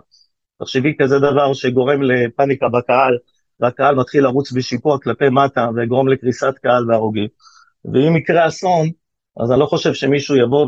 [0.58, 3.18] תחשבי כזה דבר שגורם לפאניקה בקהל,
[3.60, 7.28] והקהל מתחיל לרוץ בשיפוע כלפי מטה וגורם לקריסת קהל והרוגים.
[7.84, 8.88] ואם יקרה אסון,
[9.40, 10.66] אז אני לא חושב שמישהו יבוא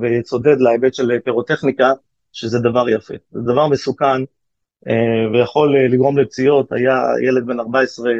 [0.00, 1.92] ויצודד להיבט של פירוטכניקה,
[2.32, 3.14] שזה דבר יפה.
[3.30, 4.22] זה דבר מסוכן,
[4.88, 6.72] אה, ויכול אה, לגרום לפציעות.
[6.72, 6.98] היה
[7.28, 8.10] ילד בן 14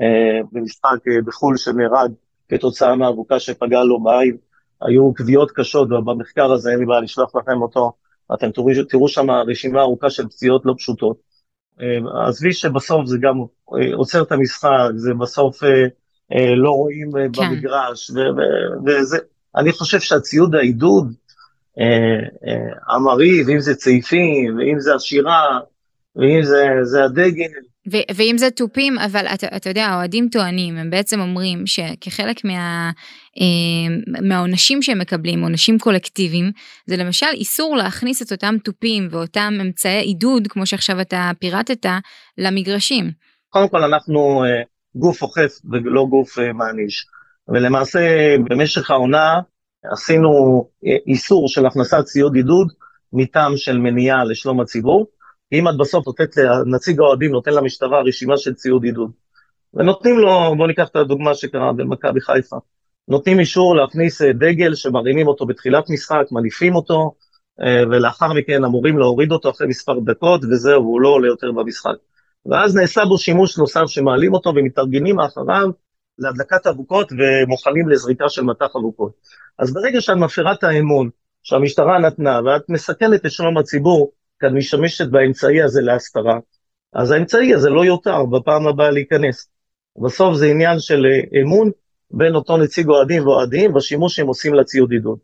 [0.00, 0.06] אה,
[0.52, 2.12] במשחק בחו"ל שנהרג
[2.48, 4.36] כתוצאה מהאבוקה שפגעה לו בעין.
[4.82, 7.92] היו קביעות קשות, ובמחקר הזה אין לי בעיה לשלוח לכם אותו.
[8.34, 11.16] אתם תראו, תראו שם רשימה ארוכה של פציעות לא פשוטות.
[12.26, 13.34] עזבי שבסוף זה גם
[13.94, 15.62] עוצר את המשחק, זה בסוף
[16.56, 17.48] לא רואים כן.
[17.48, 18.10] במגרש,
[18.86, 19.18] וזה,
[19.56, 21.14] אני חושב שהציוד העידוד,
[22.88, 25.60] המרהיב, אם זה צעיפים, ואם זה השירה,
[26.16, 27.48] ואם זה, זה הדגל.
[27.90, 32.90] ו- ואם זה תופים, אבל אתה, אתה יודע, האוהדים טוענים, הם בעצם אומרים שכחלק מה,
[33.40, 36.52] אה, מהעונשים שהם מקבלים, עונשים קולקטיביים,
[36.86, 41.86] זה למשל איסור להכניס את אותם תופים ואותם אמצעי עידוד, כמו שעכשיו אתה פירטת,
[42.38, 43.10] למגרשים.
[43.48, 44.62] קודם כל אנחנו אה,
[44.94, 47.06] גוף אוכף ולא גוף אה, מעניש.
[47.48, 49.40] ולמעשה במשך העונה
[49.92, 50.30] עשינו
[50.86, 52.72] אה, איסור של הכנסת ציוד עידוד
[53.12, 55.06] מטעם של מניעה לשלום הציבור.
[55.52, 59.10] אם את בסוף נותנת לנציג האוהדים, נותן למשטרה רשימה של ציוד עידוד.
[59.74, 62.56] ונותנים לו, בואו ניקח את הדוגמה שקרה במכבי חיפה.
[63.08, 67.14] נותנים אישור להכניס אה, דגל שמרימים אותו בתחילת משחק, מניפים אותו,
[67.60, 71.94] אה, ולאחר מכן אמורים להוריד אותו אחרי מספר דקות, וזהו, הוא לא עולה יותר במשחק.
[72.46, 75.70] ואז נעשה בו שימוש נוסף שמעלים אותו ומתארגנים אחריו
[76.18, 79.12] להדלקת אבוקות ומוכנים לזריקה של מטח אבוקות.
[79.58, 81.10] אז ברגע שאת מפרה את האמון
[81.42, 86.38] שהמשטרה נתנה ואת מסכנת את שלום הציבור, כי את משתמשת באמצעי הזה להסתרה,
[86.92, 89.48] אז האמצעי הזה לא יותר בפעם הבאה להיכנס.
[90.02, 91.70] בסוף זה עניין של אה, אמון
[92.10, 95.18] בין אותו נציג אוהדים ואוהדים בשימוש שהם עושים לציוד עידוד.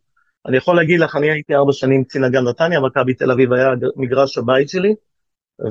[0.46, 3.68] אני יכול להגיד לך, אני הייתי ארבע שנים קצין אגן נתניה, מכבי תל אביב היה
[3.96, 4.94] מגרש הבית שלי,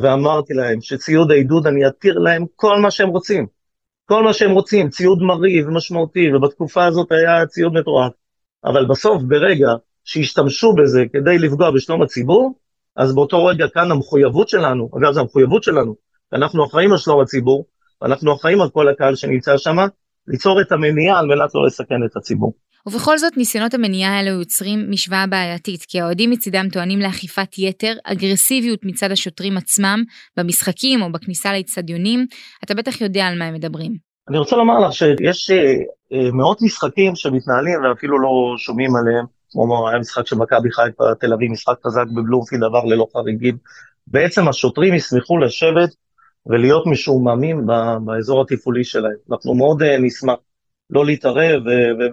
[0.02, 3.57] ואמרתי להם שציוד העידוד אני אתיר להם כל מה שהם רוצים.
[4.10, 8.12] כל מה שהם רוצים, ציוד מרהיב ומשמעותי, ובתקופה הזאת היה ציוד מטורף.
[8.66, 9.68] אבל בסוף, ברגע
[10.04, 12.54] שהשתמשו בזה כדי לפגוע בשלום הציבור,
[12.96, 15.96] אז באותו רגע כאן המחויבות שלנו, אגב זו המחויבות שלנו,
[16.34, 17.66] אנחנו אחראים על שלום הציבור,
[18.02, 19.78] ואנחנו אחראים על כל הקהל שנמצא שם,
[20.28, 22.54] ליצור את המניעה על מנת לא לסכן את הציבור.
[22.88, 28.80] ובכל זאת ניסיונות המניעה האלו יוצרים משוואה בעייתית, כי האוהדים מצידם טוענים לאכיפת יתר, אגרסיביות
[28.84, 30.04] מצד השוטרים עצמם,
[30.38, 32.26] במשחקים או בכניסה לאצטדיונים,
[32.64, 33.96] אתה בטח יודע על מה הם מדברים.
[34.30, 35.74] אני רוצה לומר לך שיש אה,
[36.14, 41.34] אה, מאות משחקים שמתנהלים ואפילו לא שומעים עליהם, כמו היה משחק של מכבי חיפה, תל
[41.34, 43.58] אביב, משחק חזק בבלומפילד, דבר ללא חריגים.
[44.08, 45.90] בעצם השוטרים ישמחו לשבת
[46.46, 47.68] ולהיות משועממים
[48.06, 49.18] באזור התפעולי שלהם.
[49.32, 50.36] אנחנו מאוד אה, נשמח
[50.90, 51.62] לא להתערב,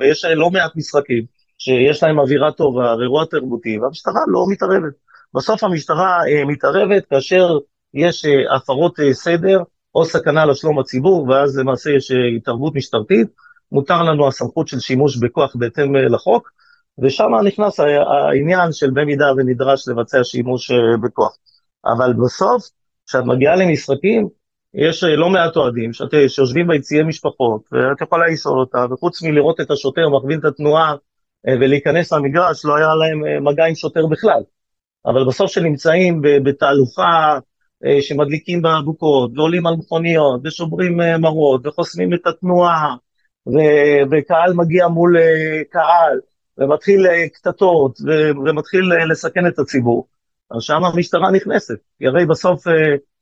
[0.01, 1.25] ויש לא מעט משחקים
[1.59, 4.93] שיש להם אווירה טובה ואירוע תרבותי, והמשטרה לא מתערבת.
[5.35, 7.59] בסוף המשטרה אה, מתערבת כאשר
[7.95, 9.63] יש אה, הפרות סדר
[9.95, 13.29] או סכנה לשלום הציבור, ואז למעשה יש התערבות משטרתית,
[13.73, 16.51] מותר לנו הסמכות של שימוש בכוח בהתאם לחוק,
[17.03, 20.71] ושם נכנס העניין של במידה ונדרש לבצע שימוש
[21.03, 21.37] בכוח.
[21.87, 22.71] אבל בסוף,
[23.07, 24.29] כשאת מגיעה למשחקים,
[24.75, 29.61] יש אה, לא מעט אוהדים אה, שיושבים ביציעי משפחות, ואת יכולה לשאול אותה, וחוץ מלראות
[29.61, 30.95] את השוטר מכווין את התנועה
[31.49, 34.43] אה, ולהיכנס למגרש, לא היה להם מגע עם שוטר בכלל.
[35.07, 37.39] אבל בסוף שנמצאים בתהלוכה,
[38.01, 42.97] שמדליקים באבוקות, ועולים על מכוניות, ושוברים מראות, וחוסמים את התנועה,
[43.47, 45.17] ו- וקהל מגיע מול
[45.71, 46.21] קהל,
[46.59, 50.07] ומתחיל קטטות, ו- ומתחיל לסכן את הציבור.
[50.51, 52.65] אז שם המשטרה נכנסת, כי הרי בסוף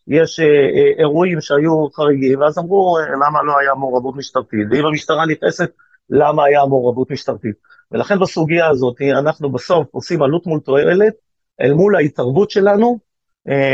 [0.09, 5.27] יש אה, אה, אירועים שהיו חריגים, ואז אמרו למה לא היה מעורבות משטרתית, ואם המשטרה
[5.27, 5.71] נכנסת,
[6.11, 7.55] למה היה מעורבות משטרתית.
[7.93, 11.15] ולכן בסוגיה הזאת אנחנו בסוף עושים עלות מול תועלת,
[11.61, 12.99] אל מול ההתערבות שלנו,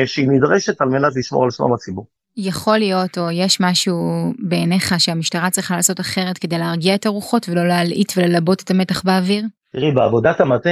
[0.06, 2.06] שהיא נדרשת על מנת לשמור על שלום הציבור.
[2.36, 3.96] יכול להיות, או יש משהו
[4.38, 9.44] בעיניך שהמשטרה צריכה לעשות אחרת כדי להרגיע את הרוחות ולא להלעיט וללבות את המתח באוויר?
[9.72, 10.70] תראי, בעבודת המטה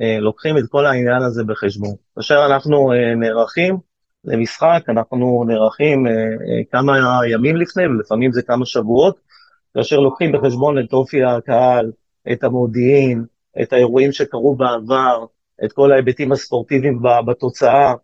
[0.00, 1.94] אה, לוקחים את כל העניין הזה בחשבון.
[2.16, 3.78] כאשר אנחנו אה, נערכים
[4.26, 6.12] למשחק, אנחנו נערכים אה,
[6.72, 9.16] כמה ימים לפני, ולפעמים זה כמה שבועות,
[9.74, 11.92] כאשר לוקחים בחשבון את אופי הקהל,
[12.32, 13.24] את המודיעין,
[13.62, 15.24] את האירועים שקרו בעבר,
[15.64, 17.94] את כל ההיבטים הספורטיביים בתוצאה,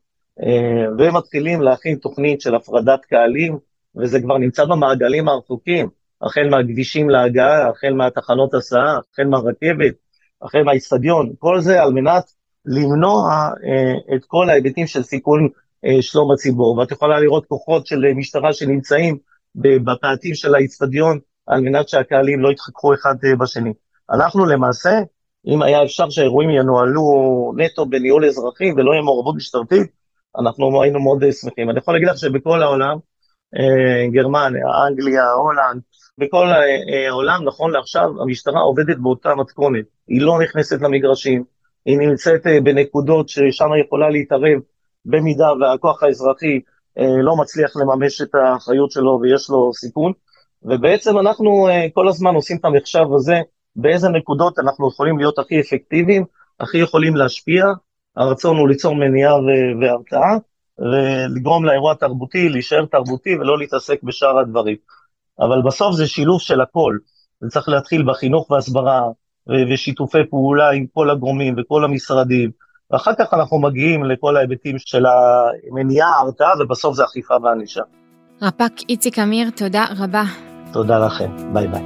[0.99, 3.59] ומתחילים להכין תוכנית של הפרדת קהלים,
[3.97, 5.89] וזה כבר נמצא במעגלים הרחוקים,
[6.23, 9.95] החל מהכבישים להגעה, החל מהתחנות הסעה, החל מהרכבת,
[10.43, 12.25] החל מהאיצטדיון, כל זה על מנת
[12.67, 13.31] למנוע
[13.65, 15.49] אה, את כל ההיבטים של סיכון אה,
[16.01, 16.79] שלום הציבור.
[16.79, 19.19] ואת יכולה לראות כוחות של משטרה שנמצאים
[19.55, 23.73] בפאתים של האיצטדיון, על מנת שהקהלים לא יתחככו אחד אה, בשני.
[24.11, 25.01] אנחנו למעשה,
[25.47, 27.03] אם היה אפשר שהאירועים ינוהלו
[27.57, 29.87] נטו בניהול אזרחי ולא יהיה מעורבות משטרתית,
[30.39, 31.71] אנחנו היינו מאוד שמחים.
[31.71, 32.99] אני יכול להגיד לך שבכל העולם,
[33.57, 35.83] אה, גרמניה, אנגליה, הולנד,
[36.19, 39.85] בכל אה, העולם, נכון לעכשיו, המשטרה עובדת באותה מתכונת.
[40.09, 41.45] היא לא נכנסת למגרשים,
[41.87, 44.61] היא נמצאת אה, בנקודות ששם היא יכולה להתערב
[45.07, 46.61] במידה והכוח האזרחי
[46.99, 50.13] אה, לא מצליח לממש את האחריות שלו ויש לו סיכון.
[50.63, 53.41] ובעצם אנחנו כל הזמן עושים את המחשב הזה,
[53.77, 56.25] באיזה נקודות אנחנו יכולים להיות הכי אפקטיביים,
[56.61, 57.65] הכי יכולים להשפיע.
[58.17, 59.35] הרצון הוא ליצור מניעה
[59.81, 60.37] והרתעה,
[60.79, 64.77] ולגרום לאירוע תרבותי להישאר תרבותי ולא להתעסק בשאר הדברים.
[65.41, 66.99] אבל בסוף זה שילוב של הכל.
[67.41, 69.03] זה צריך להתחיל בחינוך והסברה,
[69.71, 72.51] ושיתופי פעולה עם כל הגורמים וכל המשרדים,
[72.93, 77.83] ואחר כך אנחנו מגיעים לכל ההיבטים של המניעה, ההרתעה, ובסוף זה אכיפה וענישה.
[78.43, 80.23] רפ"ק איציק אמיר, תודה רבה.
[80.73, 81.83] תודה לכם, ביי ביי.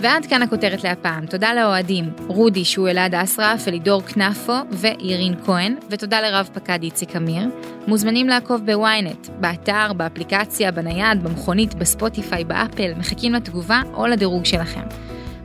[0.00, 1.26] ועד כאן הכותרת להפעם.
[1.26, 7.48] תודה לאוהדים, רודי שהוא אלעד אסרף, אלידור כנפו ואירין כהן, ותודה לרב פקד איציק אמיר.
[7.86, 14.06] מוזמנים לעקוב ב ynet, באתר, באפליקציה, בנייד, במכונית, ב Spotify, ב Apple, מחכים לתגובה או
[14.06, 14.82] לדירוג שלכם.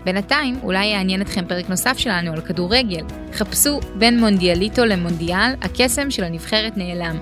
[0.05, 3.01] בינתיים, אולי יעניין אתכם פרק נוסף שלנו על כדורגל.
[3.33, 7.17] חפשו בין מונדיאליטו למונדיאל, הקסם של הנבחרת נעלם.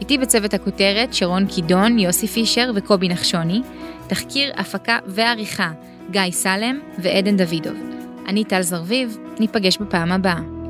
[0.00, 3.62] איתי בצוות הכותרת שרון קידון, יוסי פישר וקובי נחשוני.
[4.06, 5.70] תחקיר, הפקה ועריכה
[6.10, 7.76] גיא סלם ועדן דוידוב.
[8.28, 10.61] אני טל זרביב, ניפגש בפעם הבאה.